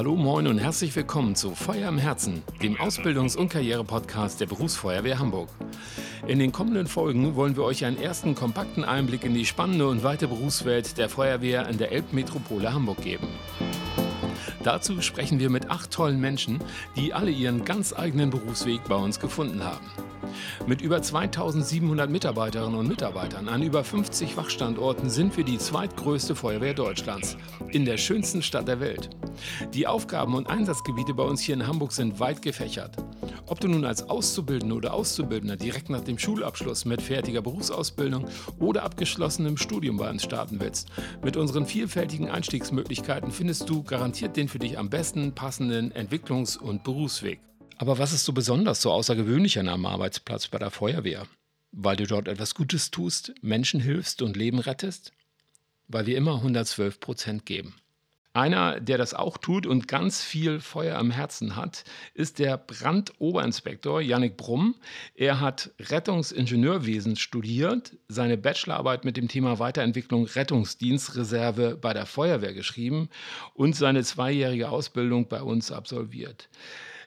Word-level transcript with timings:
Hallo, 0.00 0.16
moin 0.16 0.46
und 0.46 0.58
herzlich 0.58 0.96
willkommen 0.96 1.36
zu 1.36 1.54
Feuer 1.54 1.86
im 1.86 1.98
Herzen, 1.98 2.42
dem 2.62 2.74
Ausbildungs- 2.78 3.36
und 3.36 3.50
Karriere-Podcast 3.50 4.40
der 4.40 4.46
Berufsfeuerwehr 4.46 5.18
Hamburg. 5.18 5.50
In 6.26 6.38
den 6.38 6.52
kommenden 6.52 6.86
Folgen 6.86 7.34
wollen 7.34 7.54
wir 7.54 7.64
euch 7.64 7.84
einen 7.84 7.98
ersten 7.98 8.34
kompakten 8.34 8.82
Einblick 8.82 9.24
in 9.24 9.34
die 9.34 9.44
spannende 9.44 9.86
und 9.86 10.02
weite 10.02 10.26
Berufswelt 10.26 10.96
der 10.96 11.10
Feuerwehr 11.10 11.68
in 11.68 11.76
der 11.76 11.92
Elbmetropole 11.92 12.72
Hamburg 12.72 13.02
geben. 13.02 13.28
Dazu 14.64 15.02
sprechen 15.02 15.38
wir 15.38 15.50
mit 15.50 15.68
acht 15.68 15.90
tollen 15.90 16.18
Menschen, 16.18 16.60
die 16.96 17.12
alle 17.12 17.30
ihren 17.30 17.66
ganz 17.66 17.92
eigenen 17.92 18.30
Berufsweg 18.30 18.80
bei 18.88 18.96
uns 18.96 19.20
gefunden 19.20 19.62
haben. 19.62 19.84
Mit 20.66 20.80
über 20.80 21.02
2700 21.02 22.08
Mitarbeiterinnen 22.08 22.78
und 22.78 22.88
Mitarbeitern 22.88 23.50
an 23.50 23.62
über 23.62 23.84
50 23.84 24.38
Wachstandorten 24.38 25.10
sind 25.10 25.36
wir 25.36 25.44
die 25.44 25.58
zweitgrößte 25.58 26.34
Feuerwehr 26.34 26.72
Deutschlands 26.72 27.36
in 27.68 27.84
der 27.84 27.98
schönsten 27.98 28.40
Stadt 28.40 28.66
der 28.66 28.80
Welt. 28.80 29.10
Die 29.74 29.86
Aufgaben 29.86 30.34
und 30.34 30.48
Einsatzgebiete 30.48 31.14
bei 31.14 31.22
uns 31.22 31.40
hier 31.40 31.54
in 31.54 31.66
Hamburg 31.66 31.92
sind 31.92 32.20
weit 32.20 32.42
gefächert. 32.42 32.96
Ob 33.46 33.60
du 33.60 33.68
nun 33.68 33.84
als 33.84 34.08
Auszubildender 34.08 34.76
oder 34.76 34.94
Auszubildender 34.94 35.56
direkt 35.56 35.90
nach 35.90 36.02
dem 36.02 36.18
Schulabschluss 36.18 36.84
mit 36.84 37.02
fertiger 37.02 37.42
Berufsausbildung 37.42 38.26
oder 38.58 38.82
abgeschlossenem 38.84 39.56
Studium 39.56 39.96
bei 39.96 40.08
uns 40.08 40.22
starten 40.22 40.60
willst, 40.60 40.88
mit 41.22 41.36
unseren 41.36 41.66
vielfältigen 41.66 42.28
Einstiegsmöglichkeiten 42.28 43.30
findest 43.30 43.68
du 43.68 43.82
garantiert 43.82 44.36
den 44.36 44.48
für 44.48 44.58
dich 44.58 44.78
am 44.78 44.90
besten 44.90 45.34
passenden 45.34 45.92
Entwicklungs- 45.92 46.58
und 46.58 46.84
Berufsweg. 46.84 47.40
Aber 47.78 47.98
was 47.98 48.12
ist 48.12 48.24
so 48.24 48.32
besonders, 48.32 48.82
so 48.82 48.92
außergewöhnlich 48.92 49.58
an 49.58 49.68
einem 49.68 49.86
Arbeitsplatz 49.86 50.48
bei 50.48 50.58
der 50.58 50.70
Feuerwehr? 50.70 51.26
Weil 51.72 51.96
du 51.96 52.06
dort 52.06 52.28
etwas 52.28 52.54
Gutes 52.54 52.90
tust, 52.90 53.32
Menschen 53.40 53.80
hilfst 53.80 54.22
und 54.22 54.36
Leben 54.36 54.58
rettest? 54.58 55.12
Weil 55.88 56.06
wir 56.06 56.16
immer 56.16 56.36
112 56.36 57.00
Prozent 57.00 57.46
geben. 57.46 57.74
Einer, 58.32 58.78
der 58.78 58.96
das 58.96 59.12
auch 59.12 59.38
tut 59.38 59.66
und 59.66 59.88
ganz 59.88 60.22
viel 60.22 60.60
Feuer 60.60 60.98
am 60.98 61.10
Herzen 61.10 61.56
hat, 61.56 61.82
ist 62.14 62.38
der 62.38 62.56
Brandoberinspektor 62.58 64.00
Yannick 64.00 64.36
Brumm. 64.36 64.76
Er 65.14 65.40
hat 65.40 65.72
Rettungsingenieurwesen 65.80 67.16
studiert, 67.16 67.96
seine 68.06 68.38
Bachelorarbeit 68.38 69.04
mit 69.04 69.16
dem 69.16 69.26
Thema 69.26 69.58
Weiterentwicklung 69.58 70.26
Rettungsdienstreserve 70.26 71.76
bei 71.76 71.92
der 71.92 72.06
Feuerwehr 72.06 72.54
geschrieben 72.54 73.08
und 73.54 73.74
seine 73.74 74.04
zweijährige 74.04 74.68
Ausbildung 74.68 75.26
bei 75.28 75.42
uns 75.42 75.72
absolviert. 75.72 76.48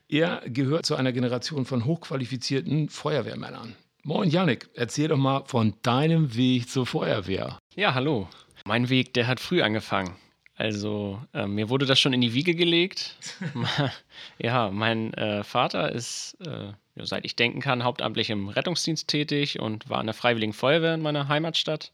Er 0.09 0.41
gehört 0.45 0.85
zu 0.85 0.95
einer 0.97 1.13
Generation 1.13 1.63
von 1.63 1.85
hochqualifizierten 1.85 2.89
Feuerwehrmännern. 2.89 3.75
Moin 4.03 4.29
Yannick, 4.29 4.69
erzähl 4.73 5.07
doch 5.07 5.17
mal 5.17 5.43
von 5.45 5.75
deinem 5.83 6.35
Weg 6.35 6.69
zur 6.69 6.85
Feuerwehr. 6.85 7.57
Ja, 7.77 7.93
hallo. 7.93 8.27
Mein 8.65 8.89
Weg, 8.89 9.13
der 9.13 9.27
hat 9.27 9.39
früh 9.39 9.61
angefangen. 9.61 10.17
Also 10.55 11.19
äh, 11.33 11.47
mir 11.47 11.69
wurde 11.69 11.85
das 11.85 11.99
schon 11.99 12.13
in 12.13 12.21
die 12.21 12.33
Wiege 12.33 12.53
gelegt. 12.53 13.17
ja, 14.37 14.69
mein 14.69 15.13
äh, 15.15 15.43
Vater 15.43 15.91
ist, 15.91 16.37
äh, 16.45 16.73
seit 16.95 17.25
ich 17.25 17.35
denken 17.35 17.59
kann, 17.59 17.83
hauptamtlich 17.83 18.29
im 18.29 18.49
Rettungsdienst 18.49 19.07
tätig 19.07 19.59
und 19.59 19.89
war 19.89 19.99
in 19.99 20.07
der 20.07 20.13
Freiwilligen 20.13 20.53
Feuerwehr 20.53 20.93
in 20.93 21.01
meiner 21.01 21.27
Heimatstadt. 21.27 21.91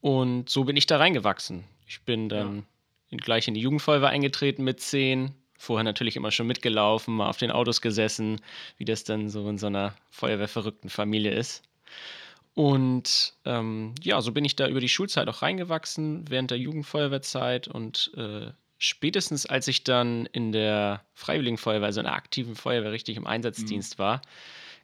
Und 0.00 0.48
so 0.48 0.64
bin 0.64 0.76
ich 0.76 0.86
da 0.86 0.98
reingewachsen. 0.98 1.64
Ich 1.88 2.02
bin 2.02 2.28
dann 2.28 2.64
ja. 3.10 3.18
gleich 3.18 3.48
in 3.48 3.54
die 3.54 3.60
Jugendfeuerwehr 3.60 4.10
eingetreten 4.10 4.62
mit 4.62 4.80
zehn. 4.80 5.34
Vorher 5.58 5.84
natürlich 5.84 6.16
immer 6.16 6.30
schon 6.30 6.46
mitgelaufen, 6.46 7.16
mal 7.16 7.28
auf 7.28 7.38
den 7.38 7.50
Autos 7.50 7.80
gesessen, 7.80 8.40
wie 8.76 8.84
das 8.84 9.04
dann 9.04 9.28
so 9.28 9.48
in 9.48 9.58
so 9.58 9.66
einer 9.66 9.94
Feuerwehrverrückten 10.10 10.90
Familie 10.90 11.32
ist. 11.32 11.62
Und 12.54 13.34
ähm, 13.44 13.94
ja, 14.00 14.20
so 14.20 14.32
bin 14.32 14.44
ich 14.44 14.54
da 14.54 14.68
über 14.68 14.80
die 14.80 14.88
Schulzeit 14.88 15.28
auch 15.28 15.42
reingewachsen, 15.42 16.24
während 16.30 16.50
der 16.50 16.58
Jugendfeuerwehrzeit. 16.58 17.66
Und 17.66 18.12
äh, 18.16 18.52
spätestens 18.78 19.46
als 19.46 19.66
ich 19.66 19.82
dann 19.82 20.26
in 20.26 20.52
der 20.52 21.04
Freiwilligen 21.14 21.58
Feuerwehr, 21.58 21.86
also 21.86 22.00
in 22.00 22.06
der 22.06 22.14
aktiven 22.14 22.54
Feuerwehr, 22.54 22.92
richtig 22.92 23.16
im 23.16 23.26
Einsatzdienst 23.26 23.98
mhm. 23.98 24.02
war, 24.02 24.22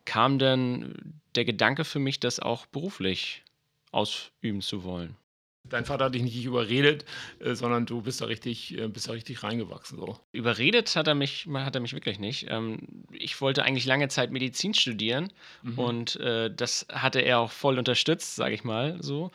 kam 0.04 0.38
dann 0.38 1.20
der 1.36 1.44
Gedanke 1.44 1.84
für 1.84 2.00
mich, 2.00 2.18
das 2.18 2.40
auch 2.40 2.66
beruflich 2.66 3.44
ausüben 3.92 4.62
zu 4.62 4.82
wollen. 4.82 5.16
Dein 5.64 5.84
Vater 5.84 6.06
hat 6.06 6.14
dich 6.14 6.22
nicht 6.22 6.44
überredet, 6.44 7.04
äh, 7.38 7.54
sondern 7.54 7.86
du 7.86 8.00
bist 8.02 8.20
da 8.20 8.26
richtig, 8.26 8.76
äh, 8.76 8.88
bist 8.88 9.08
da 9.08 9.12
richtig 9.12 9.42
reingewachsen. 9.42 9.98
So. 9.98 10.18
Überredet 10.32 10.94
hat 10.96 11.06
er 11.06 11.14
mich, 11.14 11.46
hat 11.52 11.74
er 11.74 11.80
mich 11.80 11.92
wirklich 11.92 12.18
nicht. 12.18 12.46
Ähm, 12.48 13.04
ich 13.12 13.40
wollte 13.40 13.62
eigentlich 13.62 13.84
lange 13.84 14.08
Zeit 14.08 14.32
Medizin 14.32 14.74
studieren 14.74 15.32
mhm. 15.62 15.78
und 15.78 16.16
äh, 16.16 16.52
das 16.52 16.86
hatte 16.90 17.20
er 17.20 17.40
auch 17.40 17.52
voll 17.52 17.78
unterstützt, 17.78 18.36
sage 18.36 18.54
ich 18.54 18.64
mal 18.64 18.98
so. 19.02 19.30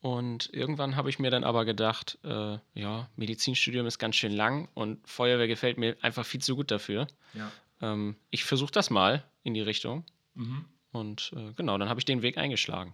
Und 0.00 0.50
irgendwann 0.52 0.96
habe 0.96 1.08
ich 1.08 1.18
mir 1.18 1.30
dann 1.30 1.44
aber 1.44 1.64
gedacht, 1.64 2.18
ja, 2.22 3.08
Medizinstudium 3.16 3.86
ist 3.86 3.98
ganz 3.98 4.16
schön 4.16 4.32
lang 4.32 4.68
und 4.74 4.98
Feuerwehr 5.08 5.48
gefällt 5.48 5.78
mir 5.78 5.96
einfach 6.02 6.26
viel 6.26 6.42
zu 6.42 6.56
gut 6.56 6.70
dafür. 6.70 7.06
Ja. 7.32 7.50
Ähm, 7.80 8.14
ich 8.28 8.44
versuche 8.44 8.70
das 8.70 8.90
mal 8.90 9.24
in 9.44 9.54
die 9.54 9.62
Richtung. 9.62 10.04
Mhm. 10.34 10.66
Und 10.92 11.32
genau, 11.56 11.78
dann 11.78 11.88
habe 11.88 12.00
ich 12.00 12.04
den 12.04 12.20
Weg 12.20 12.36
eingeschlagen 12.36 12.92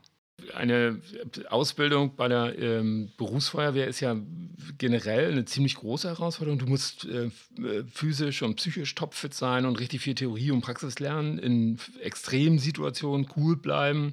eine 0.54 1.00
Ausbildung 1.48 2.16
bei 2.16 2.28
der 2.28 2.58
ähm, 2.58 3.10
Berufsfeuerwehr 3.16 3.86
ist 3.86 4.00
ja 4.00 4.16
generell 4.78 5.32
eine 5.32 5.44
ziemlich 5.44 5.76
große 5.76 6.08
Herausforderung. 6.08 6.58
Du 6.58 6.66
musst 6.66 7.06
äh, 7.06 7.30
physisch 7.92 8.42
und 8.42 8.56
psychisch 8.56 8.94
topfit 8.94 9.34
sein 9.34 9.64
und 9.64 9.78
richtig 9.78 10.00
viel 10.00 10.14
Theorie 10.14 10.50
und 10.50 10.60
Praxis 10.60 10.98
lernen, 10.98 11.38
in 11.38 11.78
extremen 12.00 12.58
Situationen 12.58 13.26
cool 13.36 13.56
bleiben 13.56 14.12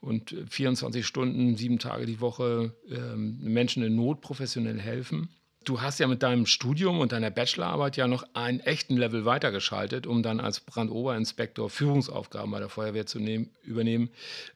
und 0.00 0.34
24 0.48 1.06
Stunden, 1.06 1.56
sieben 1.56 1.78
Tage 1.78 2.06
die 2.06 2.20
Woche 2.20 2.74
ähm, 2.90 3.38
Menschen 3.40 3.82
in 3.82 3.96
Not 3.96 4.20
professionell 4.20 4.80
helfen. 4.80 5.28
Du 5.64 5.80
hast 5.80 5.98
ja 5.98 6.06
mit 6.06 6.22
deinem 6.22 6.44
Studium 6.44 7.00
und 7.00 7.12
deiner 7.12 7.30
Bachelorarbeit 7.30 7.96
ja 7.96 8.06
noch 8.06 8.24
einen 8.34 8.60
echten 8.60 8.96
Level 8.96 9.24
weitergeschaltet, 9.24 10.06
um 10.06 10.22
dann 10.22 10.38
als 10.38 10.60
Brandoberinspektor 10.60 11.70
Führungsaufgaben 11.70 12.50
bei 12.50 12.58
der 12.58 12.68
Feuerwehr 12.68 13.06
zu 13.06 13.18
nehmen, 13.18 13.50
übernehmen. 13.62 14.10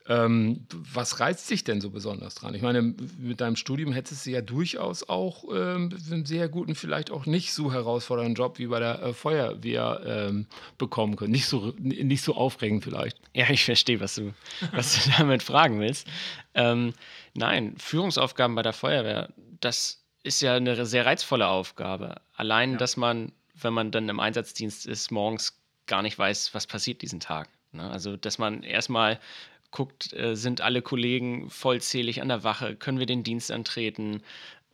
Ähm, 0.06 0.66
was 0.70 1.20
reizt 1.20 1.48
dich 1.50 1.64
denn 1.64 1.80
so 1.80 1.90
besonders 1.90 2.34
dran? 2.34 2.54
Ich 2.54 2.62
meine, 2.62 2.94
mit 3.18 3.40
deinem 3.40 3.56
Studium 3.56 3.92
hättest 3.92 4.26
du 4.26 4.30
ja 4.30 4.42
durchaus 4.42 5.08
auch 5.08 5.44
ähm, 5.44 5.96
einen 6.10 6.26
sehr 6.26 6.48
guten, 6.48 6.74
vielleicht 6.74 7.10
auch 7.10 7.24
nicht 7.24 7.54
so 7.54 7.72
herausfordernden 7.72 8.34
Job 8.34 8.58
wie 8.58 8.66
bei 8.66 8.78
der 8.78 9.02
äh, 9.02 9.12
Feuerwehr 9.14 10.02
ähm, 10.04 10.46
bekommen 10.76 11.16
können. 11.16 11.32
Nicht 11.32 11.46
so, 11.46 11.72
nicht 11.78 12.22
so 12.22 12.34
aufregend 12.34 12.84
vielleicht. 12.84 13.18
Ja, 13.34 13.48
ich 13.48 13.64
verstehe, 13.64 14.00
was 14.00 14.14
du, 14.16 14.34
was 14.72 15.04
du 15.04 15.10
damit 15.18 15.42
fragen 15.42 15.80
willst. 15.80 16.06
Ähm, 16.54 16.92
nein, 17.34 17.74
Führungsaufgaben 17.78 18.54
bei 18.54 18.62
der 18.62 18.74
Feuerwehr, 18.74 19.30
das 19.60 20.04
ist 20.22 20.40
ja 20.42 20.56
eine 20.56 20.86
sehr 20.86 21.06
reizvolle 21.06 21.48
Aufgabe. 21.48 22.20
Allein, 22.34 22.72
ja. 22.72 22.76
dass 22.78 22.96
man, 22.96 23.32
wenn 23.54 23.72
man 23.72 23.90
dann 23.90 24.08
im 24.08 24.20
Einsatzdienst 24.20 24.86
ist, 24.86 25.10
morgens 25.10 25.60
gar 25.86 26.02
nicht 26.02 26.18
weiß, 26.18 26.54
was 26.54 26.66
passiert 26.66 27.02
diesen 27.02 27.20
Tag. 27.20 27.48
Ne? 27.72 27.88
Also, 27.90 28.16
dass 28.16 28.38
man 28.38 28.62
erstmal 28.62 29.18
guckt, 29.70 30.12
äh, 30.12 30.34
sind 30.34 30.60
alle 30.60 30.82
Kollegen 30.82 31.50
vollzählig 31.50 32.22
an 32.22 32.28
der 32.28 32.44
Wache, 32.44 32.76
können 32.76 32.98
wir 32.98 33.06
den 33.06 33.22
Dienst 33.22 33.50
antreten, 33.50 34.22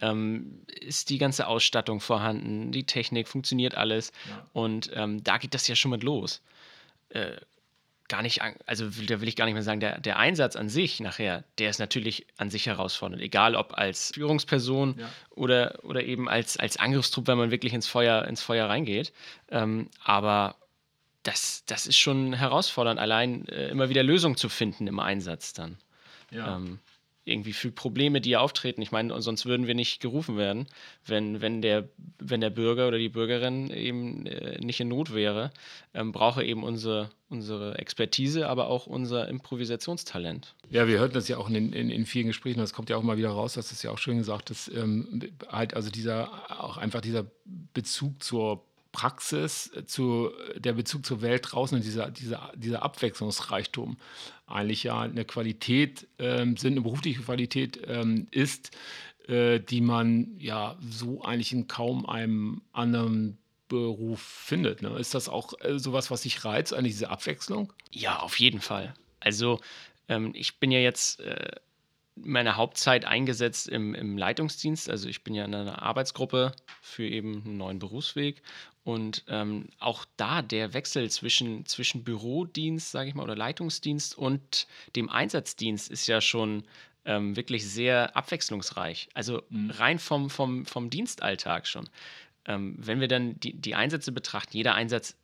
ähm, 0.01 0.63
ist 0.81 1.11
die 1.11 1.19
ganze 1.19 1.47
Ausstattung 1.47 2.01
vorhanden, 2.01 2.73
die 2.73 2.85
Technik, 2.85 3.29
funktioniert 3.29 3.75
alles. 3.75 4.13
Ja. 4.29 4.47
Und 4.53 4.91
ähm, 4.95 5.23
da 5.23 5.39
geht 5.39 5.55
das 5.55 5.69
ja 5.69 5.77
schon 5.77 5.91
mit 5.91 6.03
los. 6.03 6.43
Äh, 7.11 7.37
gar 8.09 8.23
nicht, 8.23 8.41
also 8.67 8.89
da 9.07 9.21
will 9.21 9.29
ich 9.29 9.37
gar 9.37 9.47
nicht 9.47 9.55
mehr 9.55 9.63
sagen, 9.63 9.81
der, 9.81 10.01
der 10.01 10.19
Einsatz 10.19 10.57
an 10.57 10.69
sich 10.69 11.01
nachher, 11.01 11.45
der 11.59 11.71
ist 11.71 11.79
natürlich 11.79 12.27
an 12.37 12.51
sich 12.51 12.67
herausfordernd. 12.67 13.23
Egal 13.23 13.57
ob 13.57 13.79
als 13.79 14.13
Führungsperson 14.13 14.97
ja. 14.99 15.09
oder, 15.31 15.79
oder 15.83 16.03
eben 16.03 16.29
als, 16.29 16.57
als 16.59 16.77
Angriffstrupp, 16.77 17.27
wenn 17.27 17.39
man 17.39 17.51
wirklich 17.51 17.73
ins 17.73 17.87
Feuer, 17.87 18.27
ins 18.27 18.43
Feuer 18.43 18.69
reingeht. 18.69 19.13
Ähm, 19.51 19.89
aber 20.03 20.57
das, 21.23 21.65
das 21.67 21.87
ist 21.87 21.97
schon 21.97 22.35
herausfordernd, 22.35 23.01
allein 23.01 23.49
äh, 23.49 23.69
immer 23.69 23.89
wieder 23.89 24.03
Lösungen 24.03 24.37
zu 24.37 24.49
finden 24.49 24.87
im 24.87 25.01
Einsatz 25.01 25.55
dann. 25.55 25.79
Ja. 26.31 26.57
Ähm, 26.57 26.81
irgendwie 27.25 27.53
für 27.53 27.71
Probleme, 27.71 28.21
die 28.21 28.37
auftreten. 28.37 28.83
Ich 28.83 28.93
meine, 28.93 29.21
sonst 29.23 29.47
würden 29.47 29.67
wir 29.67 29.75
nicht 29.75 30.01
gerufen 30.01 30.37
werden, 30.37 30.67
wenn, 31.07 31.41
wenn, 31.41 31.63
der, 31.63 31.89
wenn 32.19 32.41
der 32.41 32.51
Bürger 32.51 32.89
oder 32.89 32.99
die 32.99 33.09
Bürgerin 33.09 33.71
eben 33.71 34.27
äh, 34.27 34.61
nicht 34.61 34.81
in 34.81 34.89
Not 34.89 35.15
wäre, 35.15 35.51
ähm, 35.95 36.13
brauche 36.13 36.45
eben 36.45 36.63
unsere, 36.63 37.11
unsere 37.31 37.79
Expertise, 37.79 38.49
aber 38.49 38.69
auch 38.69 38.87
unser 38.87 39.29
Improvisationstalent. 39.29 40.55
Ja, 40.71 40.87
wir 40.87 40.99
hörten 40.99 41.15
das 41.15 41.29
ja 41.29 41.39
auch 41.39 41.49
in, 41.49 41.73
in, 41.73 41.91
in 41.91 42.07
vielen 42.07 42.27
Gesprächen, 42.27 42.59
das 42.59 42.73
kommt 42.73 42.91
ja 42.91 42.97
auch 42.97 43.03
mal 43.03 43.17
wieder 43.17 43.31
raus, 43.31 43.55
das 43.55 43.73
ist 43.73 43.83
ja 43.83 43.91
auch 43.91 43.99
schön 43.99 44.19
gesagt, 44.19 44.51
dass 44.51 44.69
ähm, 44.69 45.23
halt 45.49 45.75
also 45.75 45.91
dieser, 45.91 46.31
auch 46.63 46.77
einfach 46.77 47.01
dieser 47.01 47.27
Bezug 47.73 48.23
zur 48.23 48.65
Praxis, 48.95 49.71
äh, 49.75 49.85
zu, 49.85 50.31
der 50.57 50.73
Bezug 50.73 51.05
zur 51.05 51.21
Welt 51.21 51.47
draußen 51.51 51.77
und 51.77 51.85
dieser, 51.85 52.11
dieser, 52.11 52.53
dieser 52.55 52.83
Abwechslungsreichtum 52.83 53.99
eigentlich 54.47 54.85
ja 54.85 55.01
eine 55.01 55.25
Qualität 55.25 56.07
ähm, 56.19 56.57
sind, 56.57 56.75
eine 56.75 56.83
berufliche 56.83 57.23
Qualität 57.23 57.81
ähm, 57.87 58.29
ist, 58.31 58.71
äh, 59.27 59.59
die 59.59 59.81
man 59.81 60.37
ja 60.39 60.79
so 60.89 61.23
eigentlich 61.23 61.53
in 61.53 61.67
kaum 61.67 62.07
einem 62.07 62.63
anderen 62.73 63.37
Beruf 63.69 64.21
findet. 64.21 64.81
Ne? 64.81 64.97
Ist 64.99 65.15
das 65.15 65.29
auch 65.29 65.55
äh, 65.61 65.79
sowas, 65.79 66.11
was 66.11 66.23
sich 66.23 66.45
reizt, 66.45 66.73
eigentlich 66.73 66.95
diese 66.95 67.11
Abwechslung? 67.11 67.73
Ja, 67.91 68.21
auf 68.21 68.39
jeden 68.39 68.61
Fall. 68.61 68.95
Also 69.19 69.61
ähm, 70.09 70.31
ich 70.35 70.61
bin 70.61 70.71
ja 70.71 70.79
jetzt 70.79 71.19
äh, 71.21 71.51
meine 72.17 72.57
Hauptzeit 72.57 73.05
eingesetzt 73.05 73.69
im, 73.69 73.95
im 73.95 74.17
Leitungsdienst. 74.17 74.89
Also 74.89 75.09
ich 75.09 75.25
bin 75.25 75.35
ja 75.35 75.45
in 75.45 75.55
einer 75.55 75.83
Arbeitsgruppe 75.83 76.53
für 76.81 77.07
eben 77.07 77.43
einen 77.45 77.57
neuen 77.57 77.79
Berufsweg. 77.79 78.43
Und 78.85 79.25
ähm, 79.29 79.69
auch 79.79 80.05
da 80.17 80.43
der 80.43 80.75
Wechsel 80.75 81.11
zwischen, 81.11 81.65
zwischen 81.65 82.05
Bürodienst, 82.05 82.91
sage 82.91 83.09
ich 83.09 83.15
mal, 83.15 83.23
oder 83.23 83.35
Leitungsdienst 83.35 84.17
und 84.17 84.67
dem 84.95 85.09
Einsatzdienst 85.09 85.91
ist 85.91 86.07
ja 86.07 86.21
schon 86.21 86.65
ähm, 87.07 87.35
wirklich 87.35 87.67
sehr 87.67 88.15
abwechslungsreich. 88.17 89.09
Also 89.15 89.43
mhm. 89.49 89.71
rein 89.71 89.99
vom, 89.99 90.29
vom, 90.29 90.67
vom 90.67 90.91
Dienstalltag 90.91 91.67
schon. 91.67 91.89
Ähm, 92.47 92.77
wenn 92.79 93.01
wir 93.01 93.09
dann 93.09 93.41
die, 93.41 93.55
die 93.55 93.75
Einsätze 93.75 94.13
betrachten, 94.13 94.57
jeder 94.57 94.75
Einsatz 94.75 95.17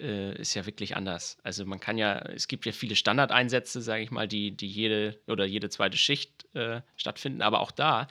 äh, 0.00 0.40
ist 0.40 0.54
ja 0.54 0.66
wirklich 0.66 0.96
anders. 0.96 1.38
Also 1.42 1.64
man 1.66 1.80
kann 1.80 1.98
ja, 1.98 2.18
es 2.18 2.48
gibt 2.48 2.66
ja 2.66 2.72
viele 2.72 2.96
Standardeinsätze, 2.96 3.80
sage 3.80 4.02
ich 4.02 4.10
mal, 4.10 4.28
die, 4.28 4.52
die 4.52 4.68
jede 4.68 5.18
oder 5.26 5.44
jede 5.44 5.68
zweite 5.70 5.96
Schicht 5.96 6.46
äh, 6.54 6.82
stattfinden, 6.96 7.42
aber 7.42 7.60
auch 7.60 7.70
da 7.70 8.06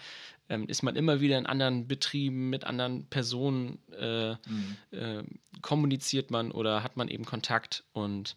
ähm, 0.50 0.68
ist 0.68 0.84
man 0.84 0.96
immer 0.96 1.22
wieder 1.22 1.38
in 1.38 1.46
anderen 1.46 1.88
Betrieben 1.88 2.50
mit 2.50 2.64
anderen 2.64 3.06
Personen, 3.06 3.80
äh, 3.98 4.32
mhm. 4.32 4.78
äh, 4.92 5.24
kommuniziert 5.62 6.32
man 6.32 6.52
oder 6.52 6.84
hat 6.84 6.98
man 6.98 7.08
eben 7.08 7.26
Kontakt 7.26 7.84
und 7.94 8.36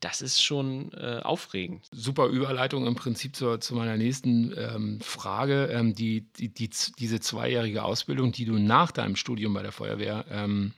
das 0.00 0.20
ist 0.20 0.42
schon 0.42 0.92
äh, 0.92 1.20
aufregend. 1.22 1.86
Super 1.90 2.26
Überleitung 2.26 2.86
im 2.86 2.94
Prinzip 2.94 3.34
zu, 3.34 3.58
zu 3.58 3.74
meiner 3.74 3.96
nächsten 3.96 4.52
ähm, 4.56 5.00
Frage. 5.00 5.70
Ähm, 5.72 5.94
die, 5.94 6.26
die, 6.38 6.52
die, 6.52 6.68
diese 6.98 7.20
zweijährige 7.20 7.82
Ausbildung, 7.84 8.30
die 8.30 8.44
du 8.44 8.58
nach 8.58 8.90
deinem 8.92 9.16
Studium 9.16 9.54
bei 9.54 9.62
der 9.62 9.72
Feuerwehr 9.72 10.26
ähm, 10.30 10.74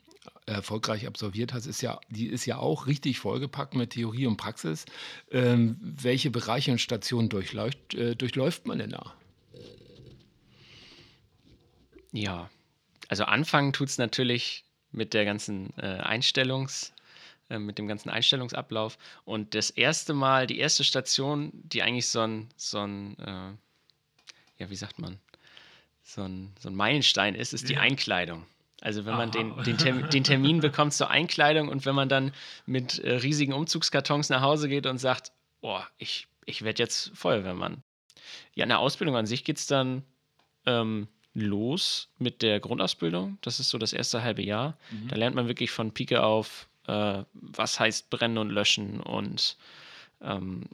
erfolgreich 0.47 1.07
absolviert 1.07 1.53
hast, 1.53 1.67
ist 1.67 1.81
ja, 1.81 2.01
die 2.09 2.27
ist 2.27 2.47
ja 2.47 2.59
auch 2.59 2.87
richtig 2.87 3.19
vollgepackt 3.19 3.75
mit 3.75 3.91
Theorie 3.91 4.27
und 4.27 4.37
Praxis. 4.37 4.87
Ähm, 5.31 5.77
welche 5.81 6.31
Bereiche 6.31 6.73
und 6.73 6.81
Stationen 6.81 7.29
durchläuft, 7.29 7.95
äh, 7.95 8.15
durchläuft 8.15 8.67
man 8.67 8.79
denn 8.79 8.91
da? 8.91 9.15
Ja, 12.13 12.49
also 13.09 13.25
anfangen 13.25 13.73
tut 13.73 13.89
es 13.89 13.99
natürlich 13.99 14.65
mit 14.93 15.15
der 15.15 15.25
ganzen 15.25 15.73
äh, 15.79 16.01
Einstellungs- 16.01 16.93
äh, 17.51 17.59
mit 17.59 17.79
dem 17.79 17.87
ganzen 17.87 18.11
Einstellungsablauf. 18.11 18.99
Und 19.25 19.55
das 19.55 19.71
erste 19.71 20.15
Mal, 20.15 20.47
die 20.47 20.59
erste 20.59 20.83
Station, 20.83 21.53
die 21.53 21.83
eigentlich 21.83 22.09
so 22.09 22.21
ein, 22.21 22.49
so 22.57 22.79
ein 22.79 23.19
äh, 23.19 23.53
ja, 24.59 24.71
wie 24.71 24.77
sagt 24.77 24.99
man, 24.99 25.19
so 26.03 26.23
ein, 26.23 26.53
so 26.59 26.69
ein 26.69 26.75
Meilenstein 26.75 27.35
ist, 27.35 27.53
ist 27.53 27.69
die 27.69 27.77
Einkleidung. 27.77 28.45
Also 28.83 29.07
wenn 29.07 29.17
man 29.17 29.31
den, 29.31 29.55
den, 29.65 29.79
Termin, 29.79 30.11
den, 30.11 30.25
Termin 30.25 30.61
bekommt 30.61 30.93
zur 30.93 31.11
Einkleidung 31.11 31.69
und 31.69 31.87
wenn 31.87 31.95
man 31.95 32.09
dann 32.09 32.33
mit 32.67 32.99
äh, 32.99 33.15
riesigen 33.17 33.53
Umzugskartons 33.53 34.29
nach 34.29 34.43
Hause 34.43 34.69
geht 34.69 34.87
und 34.87 34.99
sagt, 34.99 35.33
boah, 35.61 35.87
ich, 35.97 36.29
ich 36.45 36.63
werde 36.63 36.83
jetzt 36.83 37.11
Feuerwehrmann. 37.15 37.83
Ja, 38.55 38.65
in 38.65 38.69
der 38.69 38.81
Ausbildung 38.81 39.17
an 39.17 39.27
sich 39.27 39.45
geht 39.45 39.57
es 39.57 39.67
dann 39.67 40.03
ähm, 40.67 41.09
los 41.33 42.09
mit 42.19 42.43
der 42.43 42.61
Grundausbildung. 42.61 43.39
Das 43.41 43.61
ist 43.61 43.71
so 43.71 43.79
das 43.79 43.93
erste 43.93 44.23
halbe 44.23 44.43
Jahr. 44.43 44.77
Mhm. 44.91 45.09
Da 45.09 45.17
lernt 45.17 45.37
man 45.37 45.49
wirklich 45.49 45.71
von 45.71 45.93
Pike 45.93 46.23
auf, 46.23 46.69
äh, 46.87 47.23
was 47.33 47.81
heißt 47.81 48.11
brennen 48.11 48.39
und 48.39 48.51
löschen 48.51 49.01
und 49.01 49.57
ähm, 50.21 50.65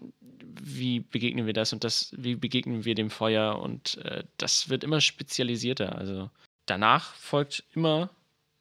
wie 0.61 1.01
begegnen 1.01 1.47
wir 1.47 1.53
das 1.53 1.73
und 1.73 1.85
das, 1.85 2.15
wie 2.17 2.35
begegnen 2.35 2.85
wir 2.85 2.95
dem 2.95 3.11
Feuer 3.11 3.59
und 3.59 3.99
äh, 3.99 4.25
das 4.39 4.69
wird 4.69 4.85
immer 4.85 5.01
spezialisierter. 5.01 5.97
Also 5.97 6.31
danach 6.73 7.15
folgt 7.15 7.65
immer 7.75 8.09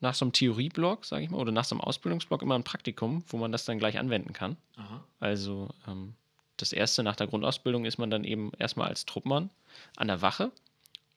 nach 0.02 0.16
so 0.16 0.26
einem 0.26 0.34
Theorieblock, 0.34 1.06
sage 1.06 1.24
ich 1.24 1.30
mal, 1.30 1.38
oder 1.38 1.54
nach 1.54 1.64
so 1.64 1.76
einem 1.76 1.82
Ausbildungsblock 1.82 2.42
immer 2.42 2.56
ein 2.56 2.66
Praktikum, 2.66 3.24
wo 3.28 3.38
man 3.38 3.54
das 3.54 3.64
dann 3.64 3.78
gleich 3.78 3.98
anwenden 3.98 4.34
kann. 4.34 4.58
Aha. 4.76 5.02
Also 5.22 5.70
ähm, 5.88 6.14
das 6.58 6.74
erste 6.74 7.04
nach 7.04 7.16
der 7.16 7.28
Grundausbildung 7.28 7.86
ist 7.86 7.98
man 7.98 8.10
dann 8.10 8.26
eben 8.26 8.52
erstmal 8.60 8.90
als 8.90 9.06
Truppmann 9.06 9.50
an 9.96 10.08
der 10.08 10.22
Wache 10.22 10.52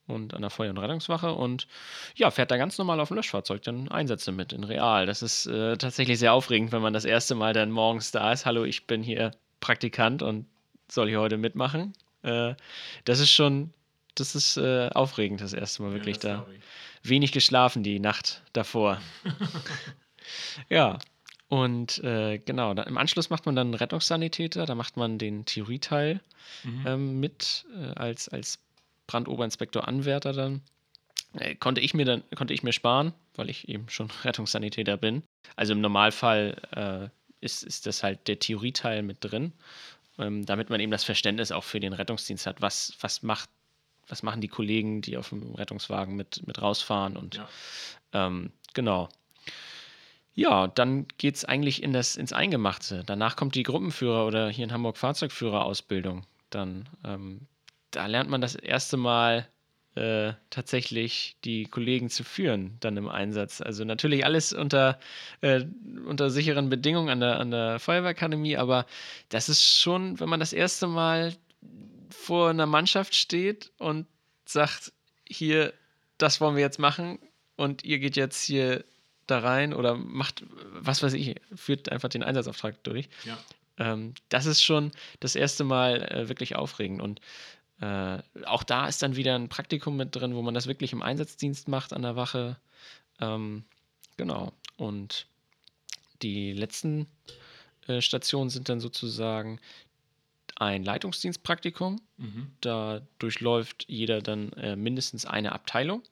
und 0.06 0.35
an 0.35 0.43
der 0.43 0.50
Feuer- 0.50 0.70
und 0.70 0.79
Rettungswache 0.79 1.32
und 1.32 1.67
ja, 2.14 2.31
fährt 2.31 2.52
da 2.52 2.56
ganz 2.58 2.79
normal 2.79 3.00
auf 3.00 3.08
dem 3.08 3.17
Löschfahrzeug 3.17 3.62
dann 3.62 3.88
Einsätze 3.88 4.31
mit 4.31 4.52
in 4.52 4.62
Real. 4.62 5.06
Das 5.06 5.23
ist 5.23 5.46
äh, 5.46 5.76
tatsächlich 5.76 6.20
sehr 6.20 6.32
aufregend, 6.32 6.70
wenn 6.70 6.82
man 6.82 6.93
das 6.93 7.06
erste 7.06 7.35
Mal 7.35 7.55
dann 7.55 7.73
morgens 7.73 8.12
da 8.12 8.32
ist. 8.32 8.46
Hallo, 8.46 8.64
ich 8.64 8.87
bin 8.87 9.02
hier 9.02 9.32
Praktikant 9.61 10.23
und 10.23 10.46
soll 10.88 11.08
hier 11.08 11.20
heute 11.20 11.38
mitmachen. 11.38 11.94
Äh, 12.23 12.55
das 13.05 13.19
ist 13.19 13.31
schon, 13.31 13.73
das 14.14 14.34
ist 14.34 14.56
äh, 14.56 14.88
aufregend, 14.90 15.40
das 15.40 15.52
erste 15.52 15.82
Mal 15.82 15.93
wirklich 15.93 16.22
ja, 16.22 16.37
da. 16.37 16.46
Wenig 17.02 17.32
geschlafen 17.32 17.82
die 17.82 18.00
Nacht 18.00 18.43
davor. 18.52 19.00
ja, 20.69 20.99
und 21.49 22.02
äh, 22.02 22.38
genau, 22.38 22.75
da, 22.75 22.84
im 22.84 22.99
Anschluss 22.99 23.31
macht 23.31 23.46
man 23.46 23.55
dann 23.55 23.75
Rettungssanitäter, 23.75 24.66
da 24.66 24.75
macht 24.75 24.96
man 24.96 25.19
den 25.19 25.44
Theorieteil 25.44 26.20
mhm. 26.64 26.84
ähm, 26.87 27.20
mit 27.20 27.66
äh, 27.76 27.94
als, 27.94 28.28
als 28.28 28.58
Brandoberinspektor 29.06 29.87
Anwärter 29.87 30.32
dann. 30.32 30.62
Äh, 31.34 31.55
konnte 31.56 31.81
ich 31.81 31.94
mir 31.94 32.05
dann, 32.05 32.22
konnte 32.34 32.55
ich 32.55 32.62
mir 32.62 32.72
sparen, 32.72 33.12
weil 33.34 33.50
ich 33.50 33.69
eben 33.69 33.88
schon 33.88 34.10
Rettungssanitäter 34.25 34.96
bin. 34.96 35.22
Also 35.56 35.72
im 35.72 35.81
Normalfall 35.81 36.56
äh, 36.72 37.44
ist, 37.44 37.62
ist 37.62 37.87
das 37.87 38.02
halt 38.02 38.26
der 38.26 38.38
Theorieteil 38.38 39.02
mit 39.02 39.19
drin, 39.20 39.52
ähm, 40.19 40.46
damit 40.46 40.70
man 40.70 40.81
eben 40.81 40.90
das 40.90 41.05
Verständnis 41.05 41.52
auch 41.52 41.64
für 41.64 41.81
den 41.81 41.93
Rettungsdienst 41.93 42.46
hat. 42.46 42.62
Was, 42.62 42.96
was 43.00 43.22
macht, 43.22 43.50
was 44.09 44.23
machen 44.23 44.41
die 44.41 44.49
Kollegen, 44.49 45.01
die 45.01 45.17
auf 45.17 45.31
dem 45.31 45.55
Rettungswagen 45.55 46.17
mit, 46.17 46.47
mit 46.47 46.61
rausfahren 46.61 47.17
und 47.17 47.37
ja. 47.37 47.49
ähm, 48.12 48.53
genau. 48.73 49.09
Ja, 50.35 50.67
dann 50.67 51.06
geht 51.17 51.37
es 51.37 51.45
eigentlich 51.45 51.83
in 51.83 51.93
das, 51.93 52.17
ins 52.17 52.33
Eingemachte. 52.33 53.05
Danach 53.06 53.37
kommt 53.37 53.55
die 53.55 53.62
Gruppenführer 53.62 54.27
oder 54.27 54.49
hier 54.51 54.65
in 54.65 54.73
Hamburg 54.73 54.99
Fahrzeugführerausbildung. 54.99 56.27
Dann 56.51 56.89
ähm, 57.05 57.47
da 57.95 58.06
lernt 58.06 58.31
man 58.31 58.41
das 58.41 58.55
erste 58.56 58.97
Mal 58.97 59.49
äh, 59.95 60.33
tatsächlich 60.51 61.37
die 61.45 61.67
Kollegen 61.67 62.11
zu 62.11 62.25
führen, 62.25 62.77
dann 62.81 62.97
im 62.97 63.09
Einsatz. 63.09 63.61
Also 63.61 63.85
natürlich 63.85 64.25
alles 64.25 64.53
unter, 64.53 64.99
äh, 65.41 65.65
unter 66.06 66.31
sicheren 66.31 66.69
Bedingungen 66.69 67.11
an 67.11 67.21
der, 67.21 67.39
an 67.39 67.51
der 67.53 67.79
Feuerwehrakademie, 67.79 68.56
aber 68.56 68.87
das 69.29 69.49
ist 69.49 69.62
schon, 69.62 70.19
wenn 70.19 70.29
man 70.29 70.41
das 70.41 70.53
erste 70.53 70.89
Mal 70.89 71.35
vor 72.14 72.50
einer 72.50 72.66
Mannschaft 72.66 73.14
steht 73.14 73.72
und 73.78 74.06
sagt, 74.44 74.93
hier, 75.28 75.72
das 76.19 76.40
wollen 76.40 76.56
wir 76.56 76.62
jetzt 76.62 76.78
machen 76.78 77.19
und 77.56 77.84
ihr 77.84 77.99
geht 77.99 78.16
jetzt 78.16 78.44
hier 78.44 78.84
da 79.26 79.38
rein 79.38 79.72
oder 79.72 79.96
macht, 79.96 80.44
was 80.72 81.02
weiß 81.02 81.14
ich, 81.14 81.37
führt 81.55 81.90
einfach 81.90 82.08
den 82.08 82.22
Einsatzauftrag 82.22 82.82
durch. 82.84 83.08
Ja. 83.25 83.38
Ähm, 83.78 84.14
das 84.28 84.46
ist 84.46 84.62
schon 84.62 84.93
das 85.20 85.34
erste 85.34 85.64
Mal 85.64 86.02
äh, 86.02 86.28
wirklich 86.28 86.56
aufregend 86.56 87.00
und 87.02 87.20
äh, 87.81 88.19
auch 88.44 88.62
da 88.62 88.87
ist 88.87 89.03
dann 89.03 89.17
wieder 89.17 89.34
ein 89.34 89.48
Praktikum 89.48 89.96
mit 89.96 90.15
drin, 90.15 90.34
wo 90.34 90.43
man 90.43 90.55
das 90.55 90.67
wirklich 90.67 90.93
im 90.93 91.03
Einsatzdienst 91.03 91.69
macht 91.69 91.93
an 91.93 92.03
der 92.03 92.17
Wache. 92.17 92.56
Ähm, 93.20 93.65
genau. 94.17 94.53
Und 94.77 95.27
die 96.22 96.53
letzten 96.53 97.06
äh, 97.89 98.00
Stationen 98.00 98.50
sind 98.50 98.69
dann 98.69 98.81
sozusagen 98.81 99.60
ein 100.56 100.84
Leitungsdienstpraktikum. 100.84 102.01
Mhm. 102.17 102.49
Da 102.61 103.03
durchläuft 103.19 103.84
jeder 103.89 104.20
dann 104.20 104.53
äh, 104.53 104.77
mindestens 104.77 105.27
eine 105.27 105.53
Abteilung 105.53 106.03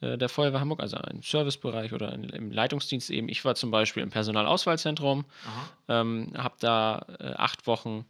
äh, 0.00 0.18
der 0.18 0.28
Feuerwehr 0.28 0.60
Hamburg, 0.60 0.80
also 0.80 0.96
einen 0.96 1.22
Servicebereich 1.22 1.92
oder 1.92 2.12
ein, 2.12 2.24
im 2.24 2.50
Leitungsdienst 2.50 3.10
eben. 3.10 3.28
Ich 3.28 3.44
war 3.44 3.54
zum 3.54 3.70
Beispiel 3.70 4.02
im 4.02 4.10
Personalauswahlzentrum, 4.10 5.24
ähm, 5.88 6.32
habe 6.36 6.56
da 6.60 7.06
äh, 7.18 7.34
acht 7.34 7.66
Wochen 7.66 8.04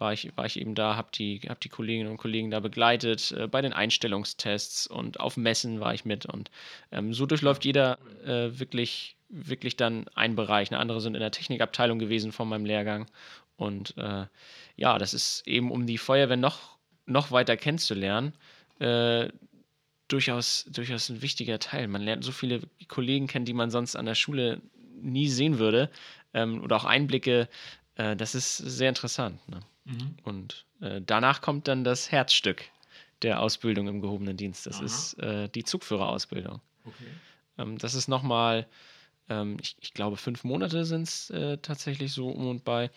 war 0.00 0.12
ich, 0.12 0.32
war 0.36 0.46
ich 0.46 0.58
eben 0.58 0.74
da, 0.74 0.96
habe 0.96 1.08
die, 1.14 1.40
hab 1.48 1.60
die 1.60 1.68
Kolleginnen 1.68 2.10
und 2.10 2.16
Kollegen 2.16 2.50
da 2.50 2.60
begleitet, 2.60 3.32
äh, 3.32 3.46
bei 3.46 3.60
den 3.60 3.72
Einstellungstests 3.72 4.86
und 4.86 5.20
auf 5.20 5.36
Messen 5.36 5.80
war 5.80 5.94
ich 5.94 6.04
mit. 6.04 6.26
Und 6.26 6.50
ähm, 6.90 7.12
so 7.12 7.26
durchläuft 7.26 7.64
jeder 7.64 7.98
äh, 8.24 8.58
wirklich, 8.58 9.16
wirklich 9.28 9.76
dann 9.76 10.08
einen 10.14 10.36
Bereich. 10.36 10.70
Eine 10.70 10.80
andere 10.80 11.00
sind 11.00 11.14
in 11.14 11.20
der 11.20 11.30
Technikabteilung 11.30 11.98
gewesen 11.98 12.32
von 12.32 12.48
meinem 12.48 12.64
Lehrgang. 12.64 13.06
Und 13.56 13.96
äh, 13.98 14.26
ja, 14.76 14.98
das 14.98 15.12
ist 15.12 15.46
eben, 15.46 15.70
um 15.70 15.86
die 15.86 15.98
Feuerwehr 15.98 16.38
noch, 16.38 16.78
noch 17.04 17.30
weiter 17.30 17.56
kennenzulernen, 17.56 18.32
äh, 18.78 19.28
durchaus, 20.08 20.64
durchaus 20.70 21.10
ein 21.10 21.22
wichtiger 21.22 21.58
Teil. 21.58 21.86
Man 21.88 22.02
lernt 22.02 22.24
so 22.24 22.32
viele 22.32 22.62
Kollegen 22.88 23.26
kennen, 23.26 23.44
die 23.44 23.52
man 23.52 23.70
sonst 23.70 23.96
an 23.96 24.06
der 24.06 24.14
Schule 24.14 24.62
nie 25.02 25.28
sehen 25.28 25.58
würde. 25.58 25.90
Ähm, 26.32 26.62
oder 26.62 26.76
auch 26.76 26.84
Einblicke. 26.84 27.48
Äh, 27.96 28.16
das 28.16 28.34
ist 28.34 28.56
sehr 28.56 28.88
interessant. 28.88 29.46
Ne? 29.48 29.60
Mhm. 29.90 30.16
Und 30.22 30.64
äh, 30.80 31.00
danach 31.04 31.40
kommt 31.40 31.68
dann 31.68 31.84
das 31.84 32.10
Herzstück 32.10 32.64
der 33.22 33.40
Ausbildung 33.40 33.88
im 33.88 34.00
gehobenen 34.00 34.36
Dienst. 34.36 34.66
Das 34.66 34.76
Aha. 34.76 34.84
ist 34.84 35.14
äh, 35.14 35.48
die 35.48 35.64
Zugführerausbildung. 35.64 36.60
Okay. 36.84 37.08
Ähm, 37.58 37.78
das 37.78 37.94
ist 37.94 38.08
nochmal, 38.08 38.66
ähm, 39.28 39.56
ich, 39.60 39.76
ich, 39.80 39.92
glaube, 39.92 40.16
fünf 40.16 40.44
Monate 40.44 40.84
sind 40.84 41.02
es 41.02 41.30
äh, 41.30 41.58
tatsächlich 41.58 42.12
so 42.12 42.28
um 42.28 42.48
und 42.48 42.64
bei. 42.64 42.90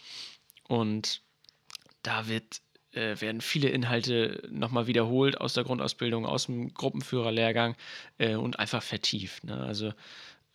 Und 0.68 1.22
da 2.04 2.28
wird, 2.28 2.62
äh, 2.92 3.20
werden 3.20 3.42
viele 3.42 3.70
Inhalte 3.70 4.48
nochmal 4.50 4.88
wiederholt 4.88 5.42
aus 5.42 5.54
der 5.54 5.64
Grundausbildung, 5.64 6.26
aus 6.26 6.46
dem 6.46 6.74
Gruppenführerlehrgang 6.74 7.76
äh, 8.18 8.36
und 8.36 8.60
einfach 8.60 8.84
vertieft. 8.84 9.44
Ne? 9.44 9.58
Also 9.58 9.94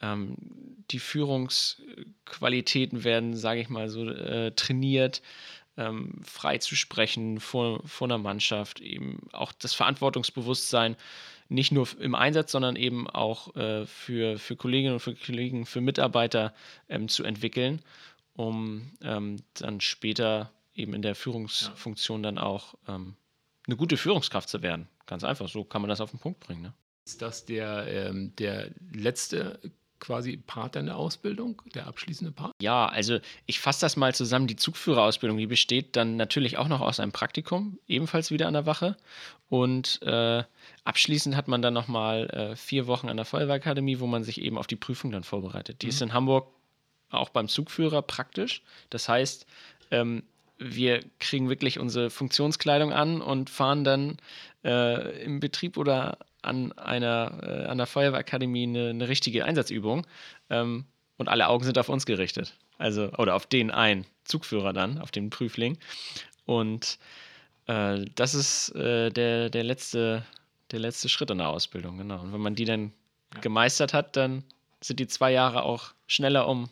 ähm, 0.01 0.37
die 0.91 1.01
Führungsqualitäten 1.01 3.05
werden, 3.05 3.37
sage 3.37 3.61
ich 3.61 3.69
mal 3.69 3.91
so, 3.91 4.09
äh, 4.09 4.53
trainiert 4.53 5.21
ähm, 5.79 6.21
frei 6.23 6.59
zu 6.59 6.77
sprechen 6.77 7.41
vor, 7.41 7.81
vor 7.87 8.09
einer 8.09 8.19
Mannschaft, 8.19 8.81
eben 8.81 9.21
auch 9.33 9.53
das 9.53 9.73
Verantwortungsbewusstsein 9.73 10.97
nicht 11.49 11.73
nur 11.73 11.89
im 11.99 12.15
Einsatz, 12.15 12.53
sondern 12.53 12.77
eben 12.77 13.09
auch 13.09 13.57
äh, 13.57 13.87
für, 13.87 14.39
für 14.39 14.57
Kolleginnen 14.57 14.95
und 14.95 15.01
für 15.01 15.15
Kollegen, 15.15 15.65
für 15.65 15.81
Mitarbeiter 15.81 16.53
ähm, 16.89 17.09
zu 17.09 17.25
entwickeln, 17.25 17.81
um 18.35 18.91
ähm, 19.03 19.37
dann 19.55 19.81
später 19.81 20.53
eben 20.75 20.93
in 20.93 21.03
der 21.03 21.15
Führungsfunktion 21.15 22.23
dann 22.23 22.39
auch 22.39 22.75
ähm, 22.87 23.17
eine 23.67 23.77
gute 23.77 23.97
Führungskraft 23.97 24.49
zu 24.49 24.63
werden. 24.63 24.89
Ganz 25.07 25.25
einfach, 25.25 25.49
so 25.49 25.65
kann 25.65 25.81
man 25.81 25.89
das 25.89 26.01
auf 26.01 26.11
den 26.11 26.21
Punkt 26.21 26.41
bringen. 26.41 26.63
Ne? 26.63 26.75
Ist 27.07 27.23
das 27.23 27.47
der, 27.47 27.87
ähm, 27.89 28.35
der 28.37 28.71
letzte 28.93 29.59
quasi 30.01 30.37
Part 30.37 30.77
deiner 30.77 30.97
Ausbildung, 30.97 31.63
der 31.75 31.87
abschließende 31.87 32.33
Part? 32.33 32.53
Ja, 32.61 32.87
also 32.87 33.19
ich 33.47 33.61
fasse 33.61 33.81
das 33.81 33.97
mal 33.97 34.15
zusammen. 34.15 34.47
Die 34.47 34.57
Zugführerausbildung, 34.57 35.39
die 35.39 35.47
besteht 35.47 35.97
dann 35.97 36.17
natürlich 36.17 36.59
auch 36.59 36.69
noch 36.69 36.81
aus 36.81 37.01
einem 37.01 37.13
Praktikum, 37.13 37.79
ebenfalls 37.87 38.31
wieder 38.31 38.47
an 38.47 38.55
der 38.55 38.67
Wache. 38.67 38.97
Und 39.49 40.01
äh, 40.03 40.43
abschließend 40.85 41.37
hat 41.37 41.49
man 41.49 41.63
dann 41.63 41.75
nochmal 41.75 42.29
äh, 42.31 42.57
vier 42.57 42.87
Wochen 42.87 43.09
an 43.09 43.17
der 43.17 43.27
Feuerwehrakademie, 43.27 44.01
wo 44.01 44.07
man 44.07 44.25
sich 44.25 44.41
eben 44.41 44.59
auf 44.59 44.67
die 44.67 44.77
Prüfung 44.77 45.11
dann 45.11 45.25
vorbereitet. 45.25 45.83
Die 45.83 45.87
mhm. 45.87 45.91
ist 45.91 46.03
in 46.03 46.13
Hamburg 46.13 46.49
auch 47.11 47.31
beim 47.31 47.49
Zugführer 47.49 48.03
praktisch. 48.03 48.63
Das 48.91 49.09
heißt, 49.09 49.47
ähm, 49.91 50.23
wir 50.59 51.01
kriegen 51.21 51.49
wirklich 51.49 51.79
unsere 51.79 52.11
Funktionskleidung 52.11 52.93
an 52.93 53.21
und 53.21 53.49
fahren 53.49 53.85
dann 53.85 54.17
äh, 54.65 55.23
im 55.25 55.41
Betrieb 55.41 55.77
oder 55.77 56.19
an 56.49 56.73
einer 56.73 57.39
äh, 57.43 57.67
an 57.67 57.79
der 57.79 57.87
Feuerwehrakademie 57.87 58.65
eine, 58.65 58.91
eine 58.91 59.09
richtige 59.09 59.45
Einsatzübung 59.45 60.07
ähm, 60.51 60.85
und 61.17 61.29
alle 61.29 61.49
Augen 61.49 61.65
sind 61.65 61.79
auf 61.79 61.89
uns 61.89 62.07
gerichtet. 62.07 62.55
Also, 62.79 63.11
oder 63.19 63.35
auf 63.35 63.47
den 63.47 63.71
einen 63.71 64.07
Zugführer 64.25 64.73
dann, 64.73 64.99
auf 64.99 65.11
den 65.11 65.31
Prüfling. 65.31 65.79
Und 66.47 66.99
äh, 67.67 68.05
das 68.15 68.35
ist 68.35 68.75
äh, 68.75 69.11
der, 69.11 69.51
der, 69.51 69.65
letzte, 69.65 70.25
der 70.71 70.79
letzte 70.81 71.09
Schritt 71.09 71.31
in 71.31 71.39
der 71.39 71.49
Ausbildung, 71.49 71.99
genau. 71.99 72.21
Und 72.21 72.33
wenn 72.33 72.41
man 72.41 72.55
die 72.55 72.65
dann 72.65 72.93
ja. 73.35 73.41
gemeistert 73.41 73.93
hat, 73.93 74.17
dann 74.17 74.45
sind 74.81 75.01
die 75.01 75.09
zwei 75.09 75.33
Jahre 75.33 75.63
auch 75.63 75.93
schneller 76.07 76.47
um, 76.49 76.71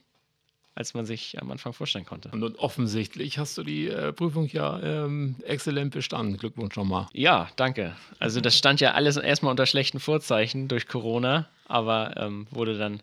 als 0.76 0.92
man 0.92 1.06
sich 1.06 1.40
am 1.40 1.50
Anfang 1.50 1.72
vorstellen 1.72 2.04
konnte. 2.04 2.28
Und 2.28 2.58
offensichtlich 2.58 3.38
hast 3.38 3.56
du 3.56 3.62
die 3.62 3.88
äh, 3.88 4.12
Prüfung 4.12 4.46
ja 4.48 4.78
ähm, 4.82 5.34
exzellent 5.42 5.94
bestanden. 5.94 6.36
Glückwunsch 6.36 6.76
nochmal. 6.76 7.06
Ja, 7.14 7.48
danke. 7.56 7.96
Also 8.18 8.42
das 8.42 8.58
stand 8.58 8.80
ja 8.80 8.92
alles 8.92 9.16
erstmal 9.16 9.50
unter 9.50 9.64
schlechten 9.64 10.00
Vorzeichen 10.00 10.68
durch 10.68 10.86
Corona, 10.86 11.48
aber 11.66 12.14
ähm, 12.18 12.46
wurde 12.50 12.76
dann 12.76 13.00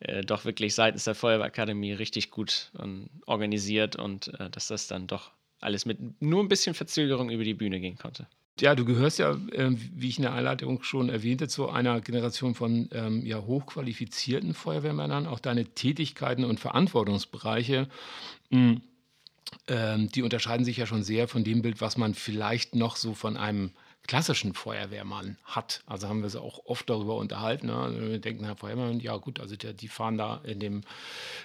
äh, 0.00 0.20
doch 0.20 0.44
wirklich 0.44 0.74
seitens 0.74 1.04
der 1.04 1.14
Feuerwehrakademie 1.14 1.94
richtig 1.94 2.30
gut 2.30 2.70
ähm, 2.78 3.08
organisiert 3.24 3.96
und 3.96 4.28
äh, 4.38 4.50
dass 4.50 4.68
das 4.68 4.86
dann 4.86 5.06
doch 5.06 5.30
alles 5.60 5.86
mit 5.86 6.20
nur 6.20 6.44
ein 6.44 6.48
bisschen 6.48 6.74
Verzögerung 6.74 7.30
über 7.30 7.44
die 7.44 7.54
Bühne 7.54 7.80
gehen 7.80 7.96
konnte. 7.96 8.26
Ja, 8.60 8.76
du 8.76 8.84
gehörst 8.84 9.18
ja, 9.18 9.32
äh, 9.32 9.70
wie 9.72 10.08
ich 10.08 10.18
in 10.18 10.22
der 10.22 10.32
Einleitung 10.32 10.82
schon 10.84 11.08
erwähnte, 11.08 11.48
zu 11.48 11.68
einer 11.70 12.00
Generation 12.00 12.54
von 12.54 12.88
ähm, 12.92 13.26
ja, 13.26 13.40
hochqualifizierten 13.40 14.54
Feuerwehrmännern. 14.54 15.26
Auch 15.26 15.40
deine 15.40 15.64
Tätigkeiten 15.64 16.44
und 16.44 16.60
Verantwortungsbereiche, 16.60 17.88
mh, 18.50 18.76
ähm, 19.66 20.08
die 20.10 20.22
unterscheiden 20.22 20.64
sich 20.64 20.76
ja 20.76 20.86
schon 20.86 21.02
sehr 21.02 21.26
von 21.26 21.42
dem 21.42 21.62
Bild, 21.62 21.80
was 21.80 21.96
man 21.96 22.14
vielleicht 22.14 22.76
noch 22.76 22.94
so 22.96 23.14
von 23.14 23.36
einem 23.36 23.72
klassischen 24.06 24.54
Feuerwehrmann 24.54 25.38
hat. 25.44 25.82
Also 25.86 26.08
haben 26.08 26.18
wir 26.18 26.24
uns 26.24 26.36
auch 26.36 26.66
oft 26.66 26.88
darüber 26.90 27.16
unterhalten. 27.16 27.68
Ne? 27.68 27.76
Also 27.76 28.00
wir 28.00 28.18
denken, 28.18 28.44
Herr 28.44 28.56
Feuerwehrmann, 28.56 29.00
ja 29.00 29.16
gut, 29.16 29.40
also 29.40 29.56
die, 29.56 29.72
die 29.74 29.88
fahren 29.88 30.18
da 30.18 30.40
in, 30.44 30.60
dem, 30.60 30.82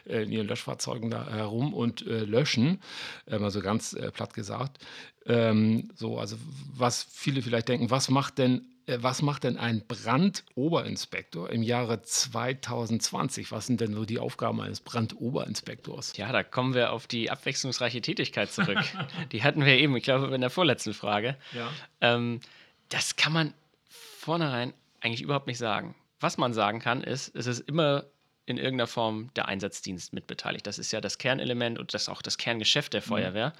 äh, 0.05 0.23
in 0.23 0.31
ihren 0.31 0.47
Löschfahrzeugen 0.47 1.09
da 1.09 1.29
herum 1.29 1.73
und 1.73 2.05
äh, 2.05 2.25
löschen, 2.25 2.81
ähm, 3.27 3.43
also 3.43 3.61
ganz 3.61 3.93
äh, 3.93 4.11
platt 4.11 4.33
gesagt. 4.33 4.79
Ähm, 5.25 5.89
so, 5.95 6.19
also 6.19 6.37
was 6.73 7.03
viele 7.03 7.41
vielleicht 7.41 7.69
denken, 7.69 7.91
was 7.91 8.09
macht 8.09 8.37
denn 8.37 8.57
äh, 8.57 8.78
was 8.97 9.21
macht 9.21 9.43
denn 9.43 9.57
ein 9.57 9.83
Brandoberinspektor 9.87 11.49
im 11.49 11.63
Jahre 11.63 12.01
2020? 12.01 13.51
Was 13.51 13.67
sind 13.67 13.81
denn 13.81 13.93
so 13.93 14.05
die 14.05 14.19
Aufgaben 14.19 14.61
eines 14.61 14.81
Brandoberinspektors? 14.81 16.17
Ja, 16.17 16.31
da 16.31 16.43
kommen 16.43 16.73
wir 16.73 16.91
auf 16.91 17.07
die 17.07 17.29
abwechslungsreiche 17.29 18.01
Tätigkeit 18.01 18.51
zurück. 18.51 18.79
die 19.31 19.43
hatten 19.43 19.65
wir 19.65 19.77
eben, 19.77 19.95
ich 19.95 20.03
glaube, 20.03 20.33
in 20.33 20.41
der 20.41 20.49
vorletzten 20.49 20.93
Frage. 20.93 21.37
Ja. 21.53 21.69
Ähm, 22.01 22.41
das 22.89 23.15
kann 23.15 23.33
man 23.33 23.53
vornherein 23.89 24.73
eigentlich 25.01 25.21
überhaupt 25.21 25.47
nicht 25.47 25.59
sagen. 25.59 25.95
Was 26.19 26.37
man 26.37 26.53
sagen 26.53 26.79
kann, 26.79 27.03
ist, 27.03 27.35
es 27.35 27.47
ist 27.47 27.61
immer 27.61 28.05
in 28.45 28.57
irgendeiner 28.57 28.87
Form 28.87 29.29
der 29.35 29.47
Einsatzdienst 29.47 30.11
mitbeteiligt. 30.11 30.65
Das 30.65 30.79
ist 30.79 30.91
ja 30.91 31.01
das 31.01 31.19
Kernelement 31.19 31.77
und 31.77 31.93
das 31.93 32.03
ist 32.03 32.09
auch 32.09 32.21
das 32.21 32.37
Kerngeschäft 32.37 32.93
der 32.93 33.01
mhm. 33.01 33.05
Feuerwehr. 33.05 33.49
Mhm. 33.49 33.53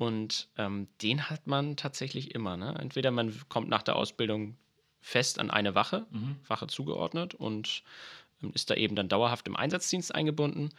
Und 0.00 0.48
ähm, 0.56 0.88
den 1.02 1.28
hat 1.28 1.46
man 1.46 1.76
tatsächlich 1.76 2.34
immer. 2.34 2.56
Ne? 2.56 2.74
Entweder 2.78 3.10
man 3.10 3.38
kommt 3.50 3.68
nach 3.68 3.82
der 3.82 3.96
Ausbildung 3.96 4.56
fest 5.02 5.38
an 5.38 5.50
eine 5.50 5.74
Wache, 5.74 6.06
mhm. 6.10 6.36
Wache 6.48 6.68
zugeordnet 6.68 7.34
und 7.34 7.82
ähm, 8.42 8.50
ist 8.54 8.70
da 8.70 8.76
eben 8.76 8.96
dann 8.96 9.10
dauerhaft 9.10 9.46
im 9.46 9.56
Einsatzdienst 9.56 10.14
eingebunden. 10.14 10.70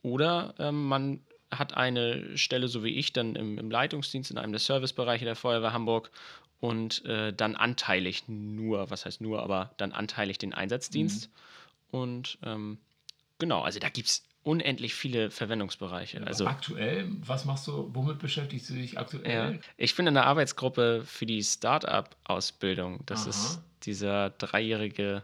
Oder 0.00 0.54
ähm, 0.58 0.88
man 0.88 1.20
hat 1.50 1.74
eine 1.74 2.38
Stelle, 2.38 2.68
so 2.68 2.82
wie 2.82 2.94
ich, 2.94 3.12
dann 3.12 3.36
im, 3.36 3.58
im 3.58 3.70
Leitungsdienst 3.70 4.30
in 4.30 4.38
einem 4.38 4.52
der 4.52 4.60
Servicebereiche 4.60 5.26
der 5.26 5.36
Feuerwehr 5.36 5.74
Hamburg 5.74 6.10
und 6.60 7.04
äh, 7.04 7.34
dann 7.34 7.56
anteilig 7.56 8.28
nur, 8.28 8.88
was 8.88 9.04
heißt 9.04 9.20
nur, 9.20 9.42
aber 9.42 9.74
dann 9.76 9.92
anteilig 9.92 10.38
den 10.38 10.54
Einsatzdienst. 10.54 11.28
Mhm. 11.28 11.98
Und 11.98 12.38
ähm, 12.44 12.78
genau, 13.38 13.60
also 13.60 13.78
da 13.78 13.90
gibt 13.90 14.08
es 14.08 14.24
unendlich 14.42 14.94
viele 14.94 15.30
Verwendungsbereiche. 15.30 16.26
Also 16.26 16.46
aktuell, 16.46 17.08
was 17.20 17.44
machst 17.44 17.66
du, 17.66 17.90
womit 17.92 18.18
beschäftigst 18.18 18.70
du 18.70 18.74
dich 18.74 18.98
aktuell? 18.98 19.54
Ja, 19.54 19.58
ich 19.76 19.94
bin 19.94 20.06
in 20.06 20.14
der 20.14 20.26
Arbeitsgruppe 20.26 21.02
für 21.04 21.26
die 21.26 21.42
Startup-Ausbildung. 21.42 23.00
Das 23.06 23.22
Aha. 23.22 23.30
ist 23.30 23.60
dieser 23.82 24.30
dreijährige 24.30 25.22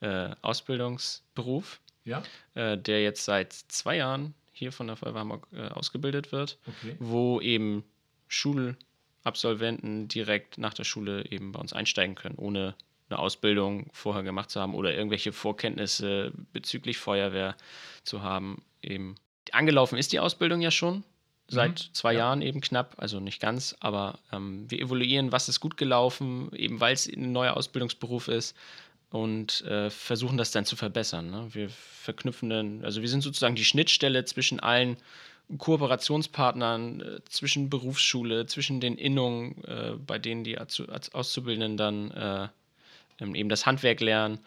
äh, 0.00 0.30
Ausbildungsberuf, 0.42 1.80
ja. 2.04 2.22
äh, 2.54 2.78
der 2.78 3.02
jetzt 3.02 3.24
seit 3.24 3.52
zwei 3.52 3.96
Jahren 3.96 4.34
hier 4.52 4.72
von 4.72 4.86
der 4.86 4.96
Feuerwehr 4.96 5.20
Hamburg 5.20 5.48
äh, 5.52 5.68
ausgebildet 5.68 6.32
wird, 6.32 6.58
okay. 6.66 6.96
wo 7.00 7.40
eben 7.40 7.84
Schulabsolventen 8.28 10.08
direkt 10.08 10.58
nach 10.58 10.74
der 10.74 10.84
Schule 10.84 11.26
eben 11.30 11.52
bei 11.52 11.60
uns 11.60 11.72
einsteigen 11.72 12.14
können, 12.14 12.36
ohne 12.36 12.74
eine 13.14 13.22
Ausbildung 13.22 13.86
vorher 13.92 14.22
gemacht 14.22 14.50
zu 14.50 14.60
haben 14.60 14.74
oder 14.74 14.94
irgendwelche 14.94 15.32
Vorkenntnisse 15.32 16.32
bezüglich 16.52 16.98
Feuerwehr 16.98 17.56
zu 18.02 18.22
haben. 18.22 18.62
Eben 18.82 19.16
angelaufen 19.52 19.98
ist 19.98 20.12
die 20.12 20.20
Ausbildung 20.20 20.60
ja 20.60 20.70
schon 20.70 21.04
seit 21.48 21.70
mhm. 21.88 21.94
zwei 21.94 22.12
ja. 22.12 22.20
Jahren 22.20 22.42
eben 22.42 22.60
knapp, 22.60 22.94
also 22.98 23.20
nicht 23.20 23.40
ganz, 23.40 23.76
aber 23.80 24.18
ähm, 24.32 24.70
wir 24.70 24.80
evaluieren, 24.80 25.32
was 25.32 25.48
ist 25.48 25.60
gut 25.60 25.76
gelaufen, 25.76 26.50
eben 26.54 26.80
weil 26.80 26.94
es 26.94 27.06
ein 27.06 27.32
neuer 27.32 27.56
Ausbildungsberuf 27.56 28.28
ist 28.28 28.56
und 29.10 29.62
äh, 29.62 29.90
versuchen 29.90 30.38
das 30.38 30.50
dann 30.50 30.64
zu 30.64 30.76
verbessern. 30.76 31.30
Ne? 31.30 31.48
Wir 31.52 31.68
verknüpfen 31.68 32.50
dann, 32.50 32.84
also 32.84 33.00
wir 33.00 33.08
sind 33.08 33.22
sozusagen 33.22 33.54
die 33.54 33.64
Schnittstelle 33.64 34.24
zwischen 34.24 34.58
allen 34.58 34.96
Kooperationspartnern, 35.58 37.00
äh, 37.00 37.24
zwischen 37.28 37.68
Berufsschule, 37.68 38.46
zwischen 38.46 38.80
den 38.80 38.96
Innungen, 38.96 39.62
äh, 39.64 39.92
bei 39.98 40.18
denen 40.18 40.44
die 40.44 40.58
Auszubildenden 40.58 41.76
dann 41.76 42.10
äh, 42.10 42.48
eben 43.20 43.48
das 43.48 43.66
Handwerk 43.66 44.00
lernen 44.00 44.40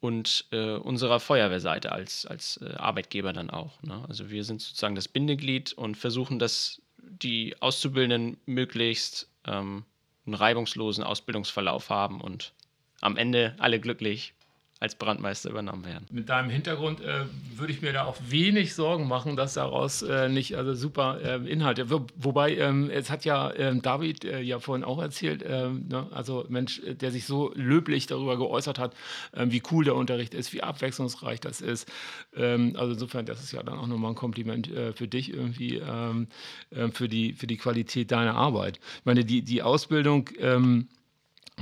und 0.00 0.46
äh, 0.52 0.76
unserer 0.76 1.20
Feuerwehrseite 1.20 1.92
als, 1.92 2.26
als 2.26 2.58
äh, 2.58 2.74
Arbeitgeber 2.74 3.32
dann 3.32 3.50
auch. 3.50 3.82
Ne? 3.82 4.04
Also 4.08 4.30
wir 4.30 4.44
sind 4.44 4.60
sozusagen 4.60 4.94
das 4.94 5.08
Bindeglied 5.08 5.72
und 5.74 5.96
versuchen, 5.96 6.38
dass 6.38 6.80
die 6.98 7.54
Auszubildenden 7.60 8.38
möglichst 8.46 9.28
ähm, 9.46 9.84
einen 10.26 10.34
reibungslosen 10.34 11.04
Ausbildungsverlauf 11.04 11.90
haben 11.90 12.20
und 12.20 12.52
am 13.00 13.16
Ende 13.16 13.54
alle 13.58 13.80
glücklich 13.80 14.34
als 14.80 14.94
Brandmeister 14.94 15.50
übernommen 15.50 15.84
werden. 15.84 16.06
Mit 16.10 16.30
deinem 16.30 16.48
Hintergrund 16.48 17.02
äh, 17.02 17.26
würde 17.54 17.70
ich 17.70 17.82
mir 17.82 17.92
da 17.92 18.04
auch 18.04 18.16
wenig 18.28 18.74
Sorgen 18.74 19.06
machen, 19.06 19.36
dass 19.36 19.52
daraus 19.52 20.00
äh, 20.00 20.30
nicht 20.30 20.56
also 20.56 20.74
super 20.74 21.20
äh, 21.22 21.36
Inhalte. 21.46 21.90
Wo, 21.90 22.06
wobei 22.16 22.56
ähm, 22.56 22.88
es 22.88 23.10
hat 23.10 23.26
ja 23.26 23.52
ähm, 23.54 23.82
David 23.82 24.24
äh, 24.24 24.40
ja 24.40 24.58
vorhin 24.58 24.82
auch 24.82 24.98
erzählt, 24.98 25.44
ähm, 25.46 25.86
ne? 25.88 26.06
also 26.12 26.46
Mensch, 26.48 26.80
der 26.82 27.10
sich 27.12 27.26
so 27.26 27.52
löblich 27.54 28.06
darüber 28.06 28.38
geäußert 28.38 28.78
hat, 28.78 28.94
ähm, 29.34 29.52
wie 29.52 29.62
cool 29.70 29.84
der 29.84 29.96
Unterricht 29.96 30.32
ist, 30.32 30.54
wie 30.54 30.62
abwechslungsreich 30.62 31.40
das 31.40 31.60
ist. 31.60 31.86
Ähm, 32.34 32.74
also 32.78 32.94
insofern, 32.94 33.26
das 33.26 33.42
ist 33.42 33.52
ja 33.52 33.62
dann 33.62 33.78
auch 33.78 33.86
nochmal 33.86 34.12
ein 34.12 34.16
Kompliment 34.16 34.72
äh, 34.72 34.94
für 34.94 35.08
dich 35.08 35.30
irgendwie 35.30 35.76
ähm, 35.76 36.28
äh, 36.70 36.88
für 36.88 37.10
die 37.10 37.34
für 37.34 37.46
die 37.46 37.58
Qualität 37.58 38.12
deiner 38.12 38.34
Arbeit. 38.34 38.78
Ich 39.00 39.04
meine, 39.04 39.26
die 39.26 39.42
die 39.42 39.62
Ausbildung 39.62 40.30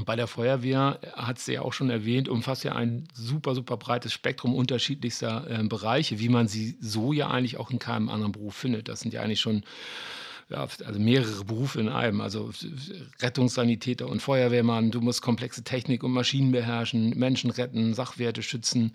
bei 0.05 0.17
der 0.17 0.27
Feuerwehr, 0.27 0.99
hat 1.15 1.39
sie 1.39 1.55
ja 1.55 1.63
auch 1.63 1.73
schon 1.73 1.91
erwähnt, 1.91 2.29
umfasst 2.29 2.65
ja 2.65 2.75
ein 2.75 3.09
super, 3.15 3.55
super 3.55 3.77
breites 3.77 4.13
Spektrum 4.13 4.55
unterschiedlichster 4.55 5.47
äh, 5.49 5.63
Bereiche, 5.65 6.19
wie 6.19 6.29
man 6.29 6.49
sie 6.49 6.77
so 6.81 7.13
ja 7.13 7.29
eigentlich 7.29 7.57
auch 7.57 7.71
in 7.71 7.79
keinem 7.79 8.09
anderen 8.09 8.33
Beruf 8.33 8.55
findet. 8.55 8.89
Das 8.89 9.01
sind 9.01 9.13
ja 9.13 9.23
eigentlich 9.23 9.41
schon 9.41 9.63
ja, 10.51 10.67
also 10.85 10.99
mehrere 10.99 11.45
Berufe 11.45 11.81
in 11.81 11.89
einem. 11.89 12.21
Also 12.21 12.51
Rettungssanitäter 13.21 14.09
und 14.09 14.23
Feuerwehrmann, 14.23 14.91
du 14.91 15.01
musst 15.01 15.21
komplexe 15.21 15.63
Technik 15.63 16.03
und 16.03 16.13
Maschinen 16.13 16.53
beherrschen, 16.53 17.11
Menschen 17.19 17.51
retten, 17.51 17.93
Sachwerte 17.93 18.43
schützen. 18.43 18.95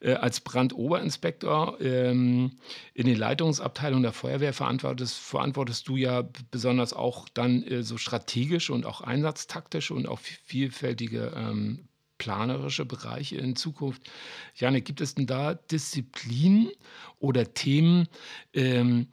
Äh, 0.00 0.14
als 0.14 0.40
Brandoberinspektor 0.40 1.80
ähm, 1.80 2.52
in 2.94 3.06
den 3.06 3.16
Leitungsabteilungen 3.16 4.04
der 4.04 4.12
Feuerwehr 4.12 4.52
verantwortest, 4.52 5.18
verantwortest 5.18 5.88
du 5.88 5.96
ja 5.96 6.22
besonders 6.50 6.92
auch 6.92 7.28
dann 7.28 7.64
äh, 7.64 7.82
so 7.82 7.98
strategische 7.98 8.72
und 8.72 8.86
auch 8.86 9.00
einsatztaktische 9.00 9.94
und 9.94 10.06
auch 10.06 10.20
vielfältige 10.20 11.32
ähm, 11.34 11.88
planerische 12.18 12.84
Bereiche 12.84 13.38
in 13.38 13.56
Zukunft. 13.56 14.08
Janik, 14.54 14.84
gibt 14.84 15.00
es 15.00 15.16
denn 15.16 15.26
da 15.26 15.54
Disziplinen 15.54 16.70
oder 17.18 17.52
Themen, 17.52 18.06
ähm, 18.54 19.08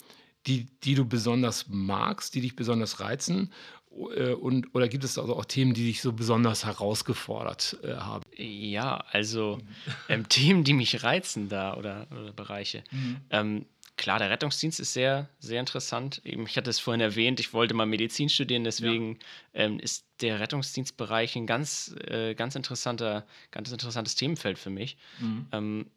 die, 0.50 0.66
die 0.84 0.96
du 0.96 1.06
besonders 1.06 1.68
magst, 1.70 2.36
die 2.36 2.42
dich 2.42 2.56
besonders 2.56 3.00
reizen? 3.00 3.52
Äh, 4.16 4.34
und, 4.34 4.74
oder 4.76 4.88
gibt 4.88 5.04
es 5.04 5.18
also 5.18 5.36
auch 5.36 5.46
Themen, 5.46 5.74
die 5.74 5.86
dich 5.86 6.02
so 6.02 6.12
besonders 6.12 6.66
herausgefordert 6.66 7.78
äh, 7.84 7.94
haben? 7.94 8.24
Ja, 8.36 9.04
also 9.12 9.60
ähm, 10.10 10.28
Themen, 10.30 10.64
die 10.64 10.74
mich 10.74 11.04
reizen 11.04 11.50
da 11.50 11.76
oder, 11.76 12.08
oder 12.12 12.34
Bereiche. 12.34 12.84
Mhm. 12.92 13.18
Ähm, 13.30 13.66
klar, 13.98 14.20
der 14.20 14.30
Rettungsdienst 14.30 14.80
ist 14.80 14.94
sehr, 14.94 15.30
sehr 15.40 15.60
interessant. 15.60 16.22
Eben, 16.24 16.46
ich 16.46 16.58
hatte 16.58 16.70
es 16.70 16.80
vorhin 16.80 17.02
erwähnt, 17.02 17.40
ich 17.40 17.54
wollte 17.54 17.74
mal 17.74 17.86
Medizin 17.86 18.30
studieren, 18.30 18.64
deswegen 18.64 19.20
ja. 19.54 19.66
ähm, 19.66 19.80
ist 19.80 20.06
der 20.22 20.40
Rettungsdienstbereich 20.40 21.36
ein 21.36 21.48
ganz, 21.48 21.96
äh, 22.08 22.34
ganz 22.34 22.56
interessanter, 22.56 23.26
ganz 23.52 23.72
interessantes 23.72 24.16
Themenfeld 24.16 24.58
für 24.58 24.70
mich. 24.70 24.98
Mhm. 25.20 25.90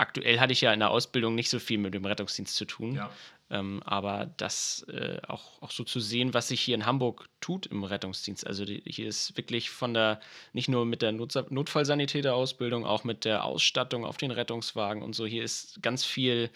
Aktuell 0.00 0.40
hatte 0.40 0.52
ich 0.54 0.62
ja 0.62 0.72
in 0.72 0.80
der 0.80 0.90
Ausbildung 0.90 1.34
nicht 1.34 1.50
so 1.50 1.58
viel 1.58 1.76
mit 1.76 1.92
dem 1.92 2.06
Rettungsdienst 2.06 2.56
zu 2.56 2.64
tun. 2.64 2.94
Ja. 2.94 3.10
Ähm, 3.50 3.82
aber 3.84 4.30
das 4.36 4.86
äh, 4.88 5.20
auch, 5.28 5.60
auch 5.60 5.70
so 5.70 5.84
zu 5.84 6.00
sehen, 6.00 6.32
was 6.32 6.48
sich 6.48 6.60
hier 6.60 6.74
in 6.74 6.86
Hamburg 6.86 7.28
tut 7.40 7.66
im 7.66 7.84
Rettungsdienst. 7.84 8.46
Also 8.46 8.64
die, 8.64 8.82
hier 8.86 9.08
ist 9.08 9.36
wirklich 9.36 9.68
von 9.68 9.92
der, 9.92 10.20
nicht 10.52 10.68
nur 10.68 10.86
mit 10.86 11.02
der 11.02 11.12
Not 11.12 11.50
Notfallsanitäterausbildung, 11.50 12.86
auch 12.86 13.04
mit 13.04 13.26
der 13.26 13.44
Ausstattung 13.44 14.06
auf 14.06 14.16
den 14.16 14.30
Rettungswagen 14.30 15.02
und 15.02 15.14
so, 15.14 15.26
hier 15.26 15.42
ist 15.42 15.82
ganz 15.82 16.04
viel 16.04 16.48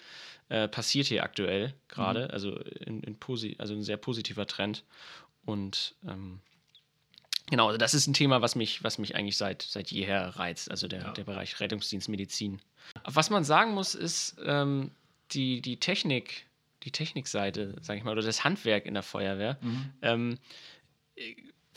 äh, 0.49 0.67
passiert 0.67 1.07
hier 1.07 1.23
aktuell 1.23 1.73
gerade. 1.87 2.25
Mhm. 2.25 2.31
Also, 2.31 2.55
in, 2.57 3.01
in 3.01 3.17
also 3.59 3.73
ein 3.73 3.83
sehr 3.83 3.97
positiver 3.97 4.47
Trend. 4.47 4.83
Und 5.45 5.95
ähm, 6.07 6.39
Genau, 7.49 7.67
also 7.67 7.77
das 7.77 7.93
ist 7.93 8.07
ein 8.07 8.13
Thema, 8.13 8.41
was 8.41 8.55
mich, 8.55 8.83
was 8.83 8.97
mich 8.97 9.15
eigentlich 9.15 9.37
seit, 9.37 9.61
seit 9.61 9.91
jeher 9.91 10.29
reizt, 10.35 10.71
also 10.71 10.87
der, 10.87 11.01
ja. 11.01 11.11
der 11.11 11.23
Bereich 11.25 11.59
Rettungsdienstmedizin. 11.59 12.59
Was 13.03 13.29
man 13.29 13.43
sagen 13.43 13.73
muss, 13.73 13.93
ist 13.93 14.37
ähm, 14.43 14.91
die, 15.31 15.61
die 15.61 15.77
Technik, 15.77 16.45
die 16.83 16.91
Technikseite, 16.91 17.75
sage 17.81 17.99
ich 17.99 18.05
mal, 18.05 18.11
oder 18.11 18.23
das 18.23 18.43
Handwerk 18.43 18.85
in 18.85 18.95
der 18.95 19.03
Feuerwehr. 19.03 19.57
Mhm. 19.61 19.93
Ähm, 20.01 20.39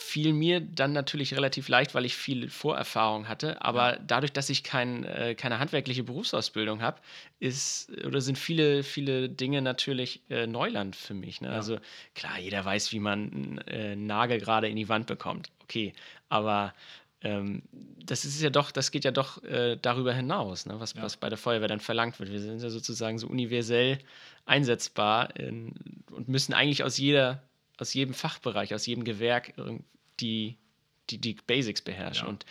fiel 0.01 0.33
mir 0.33 0.61
dann 0.61 0.93
natürlich 0.93 1.35
relativ 1.35 1.69
leicht, 1.69 1.93
weil 1.95 2.05
ich 2.05 2.17
viel 2.17 2.49
Vorerfahrung 2.49 3.29
hatte. 3.29 3.61
Aber 3.63 3.95
ja. 3.95 3.99
dadurch, 4.07 4.33
dass 4.33 4.49
ich 4.49 4.63
kein, 4.63 5.05
äh, 5.05 5.35
keine 5.35 5.59
handwerkliche 5.59 6.05
Berufsausbildung 6.05 6.81
habe, 6.81 7.01
ist 7.41 7.91
oder 8.07 8.21
sind 8.21 8.39
viele, 8.39 8.85
viele 8.85 9.29
Dinge 9.29 9.61
natürlich 9.61 10.23
äh, 10.31 10.47
Neuland 10.47 10.95
für 10.95 11.15
mich. 11.15 11.41
Ne? 11.41 11.49
Ja. 11.49 11.55
Also 11.55 11.79
klar, 12.15 12.39
jeder 12.39 12.65
weiß, 12.65 12.93
wie 12.93 13.01
man 13.01 13.61
äh, 13.67 13.93
einen 13.93 14.07
Nagel 14.07 14.39
gerade 14.39 14.69
in 14.69 14.77
die 14.77 14.89
Wand 14.89 15.09
bekommt. 15.09 15.51
Okay, 15.69 15.93
aber 16.29 16.75
ähm, 17.21 17.63
das 18.05 18.25
ist 18.25 18.41
ja 18.41 18.51
doch, 18.51 18.71
das 18.71 18.91
geht 18.91 19.05
ja 19.05 19.11
doch 19.11 19.43
äh, 19.45 19.77
darüber 19.81 20.15
hinaus, 20.15 20.67
ne? 20.67 20.81
was, 20.81 20.95
ja. 20.95 21.03
was 21.03 21.17
bei 21.17 21.29
der 21.29 21.37
Feuerwehr 21.37 21.69
dann 21.69 21.81
verlangt 21.81 22.19
wird. 22.21 22.31
Wir 22.31 22.41
sind 22.41 22.63
ja 22.63 22.71
sozusagen 22.71 23.19
so 23.19 23.27
universell 23.27 23.99
einsetzbar 24.47 25.37
in, 25.37 25.75
und 26.11 26.29
müssen 26.29 26.55
eigentlich 26.55 26.85
aus 26.85 26.97
jeder 26.97 27.43
aus 27.79 27.95
jedem 27.95 28.15
Fachbereich, 28.15 28.75
aus 28.75 28.87
jedem 28.87 29.05
Gewerk 29.05 29.55
die, 30.21 30.57
die, 31.11 31.19
die 31.19 31.35
Basics 31.35 31.81
beherrschen. 31.81 32.27
Ja. 32.27 32.31
Und 32.31 32.45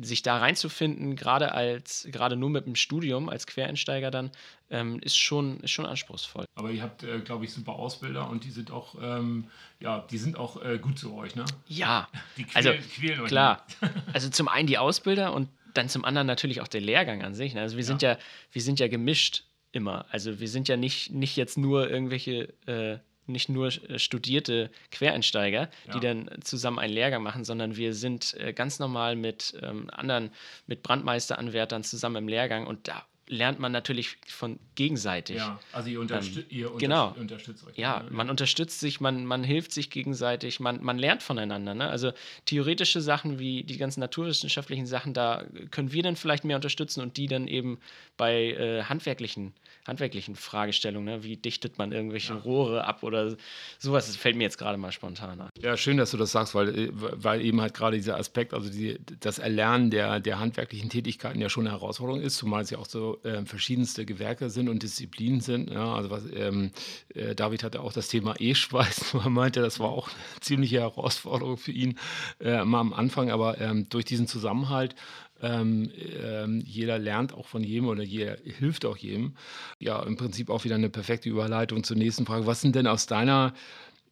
sich 0.00 0.22
da 0.22 0.38
reinzufinden, 0.38 1.16
gerade 1.16 1.52
als, 1.52 2.08
gerade 2.10 2.36
nur 2.36 2.50
mit 2.50 2.66
dem 2.66 2.76
Studium 2.76 3.28
als 3.28 3.46
Quereinsteiger 3.46 4.10
dann, 4.10 4.30
ähm, 4.70 4.98
ist, 5.00 5.18
schon, 5.18 5.60
ist 5.60 5.70
schon 5.70 5.84
anspruchsvoll. 5.84 6.46
Aber 6.54 6.70
ihr 6.70 6.82
habt, 6.82 7.02
äh, 7.02 7.20
glaube 7.20 7.44
ich, 7.44 7.52
super 7.52 7.74
Ausbilder 7.74 8.30
und 8.30 8.44
die 8.44 8.50
sind 8.50 8.70
auch, 8.70 8.94
ähm, 9.02 9.48
ja, 9.80 10.06
die 10.10 10.18
sind 10.18 10.38
auch 10.38 10.62
äh, 10.62 10.78
gut 10.78 10.98
zu 10.98 11.14
euch, 11.14 11.36
ne? 11.36 11.44
Ja. 11.66 12.08
Die 12.36 12.44
quälen, 12.44 12.66
also, 12.66 12.88
quälen 12.94 13.20
euch 13.20 13.28
klar. 13.28 13.66
also 14.12 14.30
zum 14.30 14.48
einen 14.48 14.66
die 14.66 14.78
Ausbilder 14.78 15.34
und 15.34 15.48
dann 15.74 15.88
zum 15.88 16.04
anderen 16.04 16.26
natürlich 16.26 16.60
auch 16.60 16.68
der 16.68 16.80
Lehrgang 16.80 17.22
an 17.22 17.34
sich. 17.34 17.54
Ne? 17.54 17.60
Also 17.60 17.76
wir 17.76 17.84
sind 17.84 18.02
ja, 18.02 18.18
wir 18.50 18.62
sind 18.62 18.80
ja 18.80 18.88
gemischt 18.88 19.44
immer. 19.72 20.06
Also 20.10 20.40
wir 20.40 20.48
sind 20.48 20.68
ja 20.68 20.76
nicht, 20.76 21.12
nicht 21.12 21.36
jetzt 21.36 21.58
nur 21.58 21.90
irgendwelche 21.90 22.52
äh, 22.66 22.98
nicht 23.26 23.48
nur 23.48 23.68
äh, 23.68 23.98
studierte 23.98 24.70
Quereinsteiger, 24.90 25.68
ja. 25.86 25.92
die 25.94 26.00
dann 26.00 26.30
zusammen 26.42 26.78
einen 26.78 26.92
Lehrgang 26.92 27.22
machen, 27.22 27.44
sondern 27.44 27.76
wir 27.76 27.94
sind 27.94 28.34
äh, 28.34 28.52
ganz 28.52 28.78
normal 28.78 29.16
mit 29.16 29.54
ähm, 29.62 29.88
anderen, 29.90 30.30
mit 30.66 30.82
Brandmeisteranwärtern 30.82 31.84
zusammen 31.84 32.16
im 32.16 32.28
Lehrgang 32.28 32.66
und 32.66 32.88
da 32.88 33.04
lernt 33.32 33.58
man 33.58 33.72
natürlich 33.72 34.18
von 34.26 34.58
gegenseitig. 34.74 35.36
Ja, 35.36 35.58
also 35.72 35.88
ihr, 35.88 36.00
unterstü 36.00 36.40
ähm, 36.40 36.46
ihr 36.50 36.70
genau. 36.78 37.14
unterstützt 37.18 37.66
euch. 37.66 37.76
Ja, 37.76 38.04
man 38.10 38.28
unterstützt 38.30 38.78
sich, 38.78 39.00
man, 39.00 39.24
man 39.24 39.42
hilft 39.42 39.72
sich 39.72 39.90
gegenseitig, 39.90 40.60
man, 40.60 40.82
man 40.82 40.98
lernt 40.98 41.22
voneinander. 41.22 41.74
Ne? 41.74 41.88
Also 41.88 42.12
theoretische 42.44 43.00
Sachen 43.00 43.38
wie 43.38 43.64
die 43.64 43.78
ganzen 43.78 44.00
naturwissenschaftlichen 44.00 44.86
Sachen, 44.86 45.14
da 45.14 45.44
können 45.70 45.92
wir 45.92 46.02
dann 46.02 46.16
vielleicht 46.16 46.44
mehr 46.44 46.56
unterstützen 46.56 47.00
und 47.00 47.16
die 47.16 47.26
dann 47.26 47.48
eben 47.48 47.78
bei 48.16 48.52
äh, 48.52 48.82
handwerklichen 48.84 49.54
handwerklichen 49.86 50.36
Fragestellungen, 50.36 51.16
ne? 51.16 51.24
wie 51.24 51.36
dichtet 51.36 51.78
man 51.78 51.92
irgendwelche 51.92 52.34
ja. 52.34 52.38
Rohre 52.38 52.84
ab 52.84 53.02
oder 53.02 53.36
sowas, 53.78 54.06
das 54.06 54.16
fällt 54.16 54.36
mir 54.36 54.44
jetzt 54.44 54.58
gerade 54.58 54.78
mal 54.78 54.92
spontan 54.92 55.40
ein. 55.40 55.50
Ja, 55.60 55.76
schön, 55.76 55.96
dass 55.96 56.12
du 56.12 56.16
das 56.16 56.30
sagst, 56.30 56.54
weil, 56.54 56.68
äh, 56.68 56.88
weil 56.92 57.40
eben 57.40 57.60
halt 57.60 57.74
gerade 57.74 57.96
dieser 57.96 58.16
Aspekt, 58.16 58.54
also 58.54 58.70
die, 58.70 58.98
das 59.20 59.38
Erlernen 59.38 59.90
der, 59.90 60.20
der 60.20 60.38
handwerklichen 60.38 60.88
Tätigkeiten 60.88 61.40
ja 61.40 61.48
schon 61.48 61.66
eine 61.66 61.74
Herausforderung 61.74 62.20
ist, 62.22 62.36
zumal 62.36 62.62
es 62.62 62.70
ja 62.70 62.78
auch 62.78 62.86
so 62.86 63.18
äh, 63.24 63.44
verschiedenste 63.44 64.04
Gewerke 64.04 64.50
sind 64.50 64.68
und 64.68 64.82
Disziplinen 64.82 65.40
sind. 65.40 65.70
Ja, 65.70 65.94
also 65.94 66.10
was, 66.10 66.24
ähm, 66.34 66.70
äh, 67.14 67.34
David 67.34 67.62
hatte 67.62 67.80
auch 67.80 67.92
das 67.92 68.08
Thema 68.08 68.34
E-Schweiß, 68.38 69.14
er 69.24 69.30
meinte, 69.30 69.60
das 69.60 69.80
war 69.80 69.90
auch 69.90 70.08
eine 70.08 70.40
ziemliche 70.40 70.80
Herausforderung 70.80 71.56
für 71.56 71.72
ihn 71.72 71.98
äh, 72.40 72.64
mal 72.64 72.80
am 72.80 72.92
Anfang, 72.92 73.30
aber 73.30 73.60
ähm, 73.60 73.88
durch 73.88 74.04
diesen 74.04 74.26
Zusammenhalt 74.26 74.94
ähm, 75.42 75.90
ähm, 76.22 76.62
jeder 76.64 76.98
lernt 76.98 77.34
auch 77.34 77.46
von 77.46 77.64
jedem 77.64 77.88
oder 77.88 78.02
jeder 78.02 78.36
hilft 78.44 78.84
auch 78.84 78.96
jedem. 78.96 79.34
Ja, 79.80 80.00
im 80.02 80.16
Prinzip 80.16 80.50
auch 80.50 80.64
wieder 80.64 80.76
eine 80.76 80.88
perfekte 80.88 81.28
Überleitung 81.28 81.82
zur 81.82 81.96
nächsten 81.96 82.26
Frage. 82.26 82.46
Was 82.46 82.60
sind 82.60 82.76
denn 82.76 82.86
aus 82.86 83.06
deiner 83.06 83.52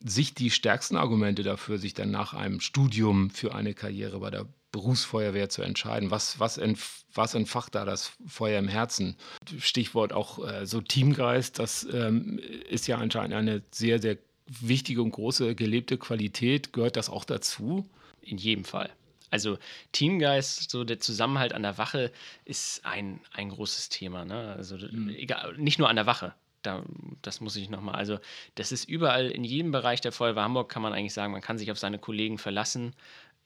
Sicht 0.03 0.39
die 0.39 0.51
stärksten 0.51 0.97
Argumente 0.97 1.43
dafür, 1.43 1.79
sich 1.79 1.95
dann 1.95 2.11
nach 2.11 2.35
einem 2.35 2.61
Studium 2.61 3.31
für 3.31 3.55
eine 3.55 3.75
Karriere 3.75 4.19
bei 4.19 4.31
der 4.31 4.47
Berufsfeuerwehr 4.73 5.49
zu 5.49 5.63
entscheiden? 5.63 6.11
Was, 6.11 6.39
was, 6.41 6.59
entf 6.59 7.05
was 7.15 7.35
entfacht 7.35 7.75
da 7.75 7.85
das 7.85 8.13
Feuer 8.27 8.59
im 8.59 8.69
Herzen? 8.69 9.17
Stichwort 9.59 10.13
auch 10.13 10.47
äh, 10.47 10.67
so 10.67 10.81
Teamgeist, 10.81 11.59
das 11.59 11.87
ähm, 11.93 12.41
ist 12.69 12.87
ja 12.87 12.99
anscheinend 12.99 13.35
eine 13.35 13.63
sehr, 13.73 14.01
sehr 14.01 14.17
wichtige 14.47 15.03
und 15.03 15.13
große 15.13 15.55
gelebte 15.55 15.99
Qualität. 15.99 16.73
Gehört 16.73 16.97
das 16.97 17.09
auch 17.09 17.25
dazu? 17.25 17.89
In 18.23 18.39
jedem 18.39 18.65
Fall. 18.65 18.91
Also 19.31 19.59
Teamgeist, 19.93 20.71
so 20.71 20.85
der 20.85 20.99
Zusammenhalt 20.99 21.53
an 21.53 21.63
der 21.63 21.79
Wache 21.79 22.11
ist 22.45 22.85
ein, 22.85 23.21
ein 23.33 23.51
großes 23.51 23.89
Thema. 23.89 24.25
Ne? 24.25 24.55
Also 24.57 24.77
mhm. 24.77 25.11
egal, 25.11 25.57
nicht 25.57 25.79
nur 25.79 25.89
an 25.89 25.97
der 25.97 26.07
Wache. 26.07 26.35
Da, 26.63 26.85
das 27.23 27.41
muss 27.41 27.57
ich 27.57 27.71
nochmal. 27.71 27.95
Also, 27.95 28.19
das 28.57 28.71
ist 28.71 28.87
überall 28.87 29.31
in 29.31 29.45
jedem 29.45 29.73
Bereich 29.73 30.03
der 30.03 30.13
Feuerwehr 30.13 30.43
Hamburg, 30.43 30.71
kann 30.71 30.83
man 30.83 30.93
eigentlich 30.93 31.15
sagen, 31.15 31.33
man 31.33 31.41
kann 31.41 31.57
sich 31.57 31.71
auf 31.71 31.79
seine 31.79 31.99
Kollegen 31.99 32.37
verlassen, 32.37 32.95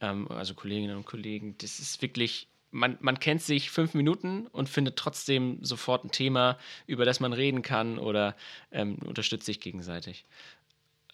ähm, 0.00 0.30
also 0.30 0.54
Kolleginnen 0.54 0.96
und 0.96 1.06
Kollegen. 1.06 1.56
Das 1.58 1.78
ist 1.78 2.02
wirklich 2.02 2.48
man, 2.74 2.98
man, 3.00 3.20
kennt 3.20 3.40
sich 3.40 3.70
fünf 3.70 3.94
Minuten 3.94 4.48
und 4.48 4.68
findet 4.68 4.96
trotzdem 4.96 5.64
sofort 5.64 6.04
ein 6.04 6.10
Thema, 6.10 6.58
über 6.88 7.04
das 7.04 7.20
man 7.20 7.32
reden 7.32 7.62
kann 7.62 7.98
oder 7.98 8.34
ähm, 8.72 8.96
unterstützt 8.96 9.46
sich 9.46 9.60
gegenseitig. 9.60 10.24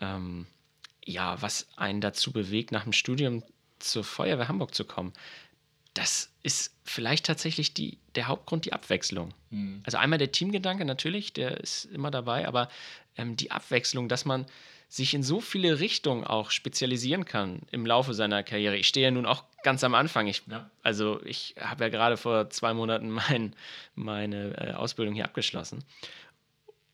Ähm, 0.01 0.47
ja, 1.05 1.41
was 1.43 1.69
einen 1.77 2.01
dazu 2.01 2.33
bewegt, 2.33 2.73
nach 2.73 2.85
dem 2.85 2.95
Studium 2.95 3.43
zur 3.79 4.05
Feuerwehr 4.05 4.49
Hamburg 4.49 4.75
zu 4.75 4.85
kommen, 4.85 5.13
das 5.93 6.31
ist 6.43 6.75
vielleicht 6.85 7.27
tatsächlich 7.27 7.75
die, 7.75 7.99
der 8.15 8.29
Hauptgrund, 8.29 8.65
die 8.65 8.73
Abwechslung. 8.73 9.35
Mhm. 9.51 9.83
Also 9.85 9.99
einmal 9.99 10.19
der 10.19 10.33
Teamgedanke 10.33 10.85
natürlich, 10.87 11.33
der 11.33 11.59
ist 11.61 11.87
immer 11.87 12.11
dabei, 12.11 12.49
aber 12.49 12.71
ähm, 13.17 13.37
die 13.37 13.51
Abwechslung, 13.51 14.09
dass 14.09 14.25
man 14.25 14.47
sich 14.91 15.15
in 15.15 15.23
so 15.23 15.41
viele 15.41 15.79
Richtungen 15.79 16.25
auch 16.25 16.51
spezialisieren 16.51 17.25
kann 17.25 17.61
im 17.71 17.87
Laufe 17.87 18.13
seiner 18.13 18.43
Karriere. 18.43 18.77
Ich 18.77 18.89
stehe 18.89 19.07
ja 19.07 19.11
nun 19.13 19.25
auch 19.25 19.45
ganz 19.63 19.85
am 19.85 19.95
Anfang. 19.95 20.27
Ich, 20.27 20.43
ja. 20.51 20.69
Also 20.83 21.21
ich 21.25 21.55
habe 21.61 21.85
ja 21.85 21.91
gerade 21.91 22.17
vor 22.17 22.51
zwei 22.51 22.75
Monaten 22.75 23.09
mein, 23.09 23.55
meine 23.95 24.57
äh, 24.59 24.73
Ausbildung 24.73 25.15
hier 25.15 25.25
abgeschlossen. 25.25 25.85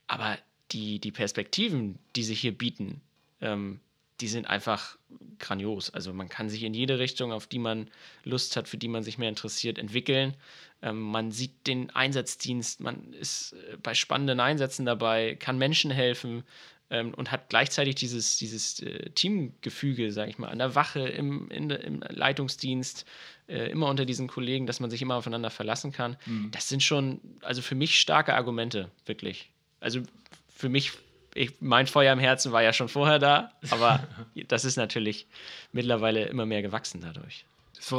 Aber 0.07 0.37
die, 0.73 0.99
die 0.99 1.11
Perspektiven, 1.11 1.99
die 2.17 2.23
sich 2.23 2.39
hier 2.39 2.57
bieten, 2.57 3.01
ähm, 3.41 3.81
die 4.21 4.29
sind 4.29 4.47
einfach 4.47 4.99
grandios. 5.39 5.89
Also 5.89 6.13
man 6.13 6.29
kann 6.29 6.51
sich 6.51 6.65
in 6.65 6.75
jede 6.75 6.99
Richtung, 6.99 7.33
auf 7.33 7.47
die 7.47 7.59
man 7.59 7.91
Lust 8.25 8.57
hat, 8.57 8.69
für 8.69 8.77
die 8.77 8.89
man 8.89 9.05
sich 9.05 9.17
mehr 9.17 9.31
interessiert, 9.31 9.79
entwickeln. 9.79 10.35
Ähm, 10.83 11.01
man 11.01 11.33
sieht 11.33 11.67
den 11.67 11.89
Einsatzdienst, 11.91 12.81
man 12.81 13.15
ist 13.15 13.55
äh, 13.55 13.79
bei 13.83 13.95
spannenden 13.95 14.41
Einsätzen 14.41 14.85
dabei, 14.85 15.35
kann 15.35 15.57
Menschen 15.57 15.91
helfen, 15.91 16.45
ähm, 16.91 17.15
und 17.15 17.33
hat 17.33 17.49
gleichzeitig 17.49 17.97
dieses, 17.97 18.37
dieses 18.39 18.81
äh, 18.81 19.11
Teamgefüge, 19.11 20.13
sage 20.13 20.31
ich 20.31 20.39
mal, 20.39 20.49
an 20.49 20.59
der 20.59 20.75
Wache, 20.75 21.01
im, 21.01 21.51
in, 21.51 21.71
im 21.71 22.01
Leitungsdienst, 22.09 23.05
äh, 23.49 23.71
immer 23.71 23.89
unter 23.89 24.05
diesen 24.05 24.29
Kollegen, 24.29 24.67
dass 24.67 24.81
man 24.81 24.91
sich 24.91 25.03
immer 25.03 25.17
aufeinander 25.17 25.51
verlassen 25.51 25.93
kann. 25.93 26.17
Mhm. 26.27 26.51
Das 26.53 26.69
sind 26.69 26.83
schon, 26.83 27.21
also 27.43 27.63
für 27.63 27.75
mich 27.75 27.99
starke 27.99 28.35
Argumente, 28.35 28.91
wirklich. 29.05 29.51
Also 29.81 30.01
für 30.49 30.69
mich, 30.69 30.93
ich, 31.35 31.53
mein 31.61 31.87
Feuer 31.87 32.13
im 32.13 32.19
Herzen 32.19 32.53
war 32.53 32.63
ja 32.63 32.73
schon 32.73 32.89
vorher 32.89 33.19
da, 33.19 33.53
aber 33.71 34.07
das 34.49 34.65
ist 34.65 34.77
natürlich 34.77 35.27
mittlerweile 35.73 36.27
immer 36.27 36.47
mehr 36.47 36.63
gewachsen 36.63 37.01
dadurch. 37.01 37.45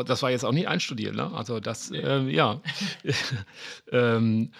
Das 0.06 0.24
war 0.24 0.32
jetzt 0.32 0.44
auch 0.44 0.52
nicht 0.52 0.68
einstudiert, 0.68 1.16
ne? 1.16 1.32
Also 1.34 1.60
das, 1.60 1.92
nee. 1.92 2.00
ähm, 2.02 2.30
ja. 2.30 2.62
ähm, 3.92 4.52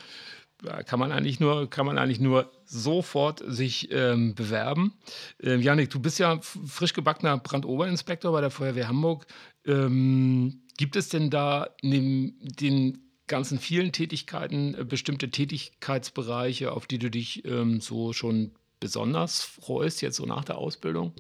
kann 0.86 1.00
man 1.00 1.12
eigentlich 1.12 1.40
nur, 1.40 1.70
kann 1.70 1.86
man 1.86 1.98
eigentlich 1.98 2.20
nur 2.20 2.52
sofort 2.66 3.44
sich 3.46 3.92
ähm, 3.92 4.36
bewerben. 4.36 4.94
Ähm, 5.42 5.62
Janik, 5.62 5.90
du 5.90 6.00
bist 6.00 6.20
ja 6.20 6.40
frisch 6.42 6.94
gebackener 6.94 7.38
Brandoberinspektor 7.38 8.32
bei 8.32 8.42
der 8.42 8.50
Feuerwehr 8.50 8.88
Hamburg. 8.88 9.28
Ähm, 9.66 10.62
gibt 10.78 10.96
es 10.96 11.10
denn 11.10 11.30
da 11.30 11.70
neben 11.82 12.38
den 12.42 13.00
ganzen 13.28 13.60
vielen 13.60 13.92
Tätigkeiten 13.92 14.74
äh, 14.76 14.84
bestimmte 14.84 15.30
Tätigkeitsbereiche, 15.30 16.72
auf 16.72 16.88
die 16.88 17.00
du 17.00 17.12
dich 17.12 17.46
ähm, 17.46 17.82
so 17.82 18.14
schon 18.14 18.52
besonders 18.80 19.44
freust, 19.44 20.02
jetzt 20.02 20.18
so 20.18 20.26
nach 20.26 20.46
der 20.46 20.58
Ausbildung? 20.58 21.14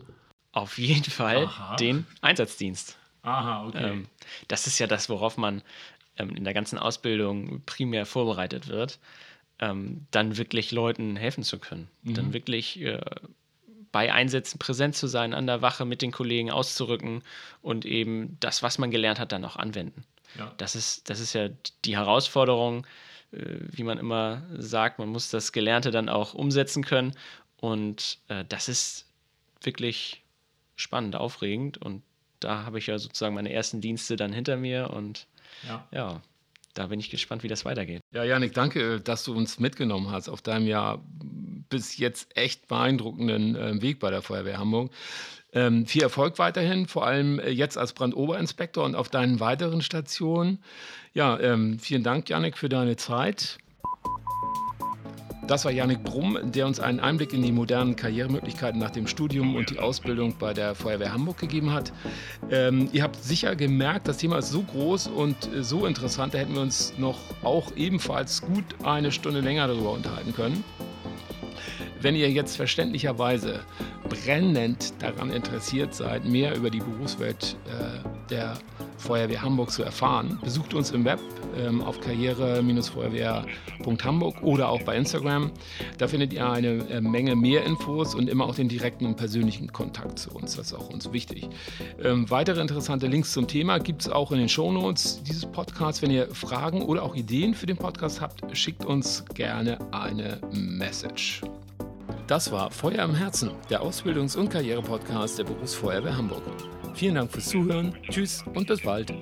Auf 0.51 0.77
jeden 0.77 1.03
Fall 1.03 1.45
Aha. 1.45 1.75
den 1.75 2.07
Einsatzdienst. 2.21 2.97
Aha, 3.21 3.67
okay. 3.67 3.91
Ähm, 3.91 4.07
das 4.47 4.67
ist 4.67 4.79
ja 4.79 4.87
das, 4.87 5.09
worauf 5.09 5.37
man 5.37 5.61
ähm, 6.17 6.35
in 6.35 6.43
der 6.43 6.53
ganzen 6.53 6.79
Ausbildung 6.79 7.61
primär 7.65 8.05
vorbereitet 8.05 8.67
wird 8.67 8.99
ähm, 9.59 10.05
dann 10.11 10.37
wirklich 10.37 10.71
Leuten 10.71 11.15
helfen 11.15 11.43
zu 11.43 11.59
können. 11.59 11.87
Mhm. 12.03 12.13
Dann 12.13 12.33
wirklich 12.33 12.79
äh, 12.81 12.99
bei 13.91 14.13
Einsätzen 14.13 14.59
präsent 14.59 14.95
zu 14.95 15.07
sein, 15.07 15.33
an 15.33 15.47
der 15.47 15.61
Wache 15.61 15.85
mit 15.85 16.01
den 16.01 16.11
Kollegen 16.11 16.51
auszurücken 16.51 17.23
und 17.61 17.85
eben 17.85 18.37
das, 18.39 18.61
was 18.63 18.77
man 18.77 18.91
gelernt 18.91 19.19
hat, 19.19 19.31
dann 19.31 19.45
auch 19.45 19.55
anwenden. 19.55 20.03
Ja. 20.37 20.53
Das, 20.57 20.75
ist, 20.75 21.09
das 21.09 21.19
ist 21.19 21.33
ja 21.33 21.49
die 21.85 21.97
Herausforderung, 21.97 22.85
äh, 23.31 23.39
wie 23.71 23.83
man 23.83 23.97
immer 23.97 24.43
sagt, 24.57 24.99
man 24.99 25.09
muss 25.09 25.29
das 25.29 25.51
Gelernte 25.51 25.91
dann 25.91 26.09
auch 26.09 26.33
umsetzen 26.33 26.83
können. 26.83 27.13
Und 27.59 28.19
äh, 28.27 28.45
das 28.47 28.69
ist 28.69 29.07
wirklich 29.61 30.21
spannend, 30.75 31.15
aufregend. 31.15 31.77
Und 31.77 32.03
da 32.39 32.65
habe 32.65 32.77
ich 32.77 32.87
ja 32.87 32.99
sozusagen 32.99 33.33
meine 33.33 33.51
ersten 33.51 33.81
Dienste 33.81 34.15
dann 34.15 34.31
hinter 34.31 34.57
mir 34.57 34.91
und 34.91 35.25
ja, 35.67 35.87
ja 35.91 36.21
da 36.77 36.87
bin 36.87 36.99
ich 36.99 37.09
gespannt, 37.09 37.43
wie 37.43 37.47
das 37.47 37.65
weitergeht. 37.65 38.01
Ja, 38.11 38.23
Janik, 38.23 38.53
danke, 38.53 39.01
dass 39.01 39.23
du 39.23 39.33
uns 39.33 39.59
mitgenommen 39.59 40.11
hast 40.11 40.29
auf 40.29 40.41
deinem 40.41 40.67
ja 40.67 40.99
bis 41.69 41.97
jetzt 41.97 42.35
echt 42.37 42.67
beeindruckenden 42.67 43.55
äh, 43.55 43.81
Weg 43.81 43.99
bei 43.99 44.09
der 44.09 44.21
Feuerwehr 44.21 44.57
Hamburg. 44.57 44.91
Ähm, 45.53 45.85
viel 45.85 46.03
Erfolg 46.03 46.39
weiterhin, 46.39 46.87
vor 46.87 47.05
allem 47.05 47.39
äh, 47.39 47.49
jetzt 47.49 47.77
als 47.77 47.93
Brandoberinspektor 47.93 48.83
und 48.83 48.95
auf 48.95 49.09
deinen 49.09 49.39
weiteren 49.39 49.81
Stationen. 49.81 50.59
Ja, 51.13 51.39
ähm, 51.39 51.79
vielen 51.79 52.03
Dank, 52.03 52.29
Janik, 52.29 52.57
für 52.57 52.69
deine 52.69 52.95
Zeit. 52.95 53.57
Das 55.47 55.63
war 55.63 55.71
Janik 55.71 56.03
Brumm, 56.03 56.37
der 56.43 56.67
uns 56.67 56.81
einen 56.81 56.99
Einblick 56.99 57.31
in 57.31 57.41
die 57.41 57.53
modernen 57.53 57.95
Karrieremöglichkeiten 57.95 58.81
nach 58.81 58.91
dem 58.91 59.07
Studium 59.07 59.55
und 59.55 59.69
die 59.69 59.79
Ausbildung 59.79 60.35
bei 60.37 60.53
der 60.53 60.75
Feuerwehr 60.75 61.13
Hamburg 61.13 61.37
gegeben 61.37 61.71
hat. 61.71 61.93
Ähm, 62.51 62.89
ihr 62.91 63.01
habt 63.01 63.15
sicher 63.23 63.55
gemerkt, 63.55 64.09
das 64.09 64.17
Thema 64.17 64.39
ist 64.39 64.51
so 64.51 64.61
groß 64.61 65.07
und 65.07 65.37
so 65.61 65.85
interessant, 65.85 66.33
da 66.33 66.39
hätten 66.39 66.53
wir 66.53 66.61
uns 66.61 66.93
noch 66.97 67.17
auch 67.43 67.71
ebenfalls 67.77 68.41
gut 68.41 68.65
eine 68.83 69.09
Stunde 69.13 69.39
länger 69.39 69.67
darüber 69.69 69.93
unterhalten 69.93 70.33
können. 70.33 70.65
Wenn 72.01 72.15
ihr 72.15 72.29
jetzt 72.29 72.57
verständlicherweise 72.57 73.61
brennend 74.09 75.01
daran 75.01 75.31
interessiert 75.31 75.95
seid, 75.95 76.25
mehr 76.25 76.55
über 76.57 76.69
die 76.69 76.79
Berufswelt 76.79 77.55
äh, 77.67 78.29
der 78.29 78.57
Feuerwehr 78.97 79.41
Hamburg 79.41 79.71
zu 79.71 79.83
erfahren, 79.83 80.37
besucht 80.43 80.73
uns 80.73 80.91
im 80.91 81.05
Web 81.05 81.21
ähm, 81.57 81.81
auf 81.81 82.01
karriere-feuerwehr.hamburg 82.01 84.43
oder 84.43 84.67
auch 84.69 84.83
bei 84.83 84.95
Instagram. 84.95 85.51
Da 85.97 86.07
findet 86.07 86.31
ihr 86.33 86.49
eine 86.49 86.87
äh, 86.89 87.01
Menge 87.01 87.35
mehr 87.35 87.65
Infos 87.65 88.15
und 88.15 88.29
immer 88.29 88.45
auch 88.45 88.55
den 88.55 88.69
direkten 88.69 89.05
und 89.05 89.17
persönlichen 89.17 89.71
Kontakt 89.71 90.17
zu 90.19 90.31
uns. 90.31 90.55
Das 90.55 90.67
ist 90.67 90.73
auch 90.73 90.89
uns 90.89 91.11
wichtig. 91.13 91.49
Ähm, 92.03 92.29
weitere 92.29 92.61
interessante 92.61 93.07
Links 93.07 93.33
zum 93.33 93.47
Thema 93.47 93.79
gibt 93.79 94.03
es 94.03 94.09
auch 94.09 94.31
in 94.31 94.37
den 94.39 94.49
Shownotes 94.49 95.23
dieses 95.23 95.45
Podcasts. 95.45 96.01
Wenn 96.01 96.11
ihr 96.11 96.27
Fragen 96.33 96.81
oder 96.81 97.03
auch 97.03 97.15
Ideen 97.15 97.53
für 97.53 97.65
den 97.65 97.77
Podcast 97.77 98.21
habt, 98.21 98.43
schickt 98.57 98.85
uns 98.85 99.25
gerne 99.33 99.77
eine 99.91 100.39
Message. 100.51 101.41
Das 102.27 102.51
war 102.51 102.71
Feuer 102.71 103.05
im 103.05 103.15
Herzen, 103.15 103.51
der 103.69 103.81
Ausbildungs- 103.81 104.35
und 104.35 104.49
Karriere-Podcast 104.49 105.39
der 105.39 105.45
Berufsfeuerwehr 105.45 106.17
Hamburg. 106.17 106.43
Vielen 106.93 107.15
Dank 107.15 107.31
fürs 107.31 107.49
Zuhören, 107.49 107.93
tschüss 108.09 108.43
und 108.53 108.67
bis 108.67 108.81
bald. 108.81 109.13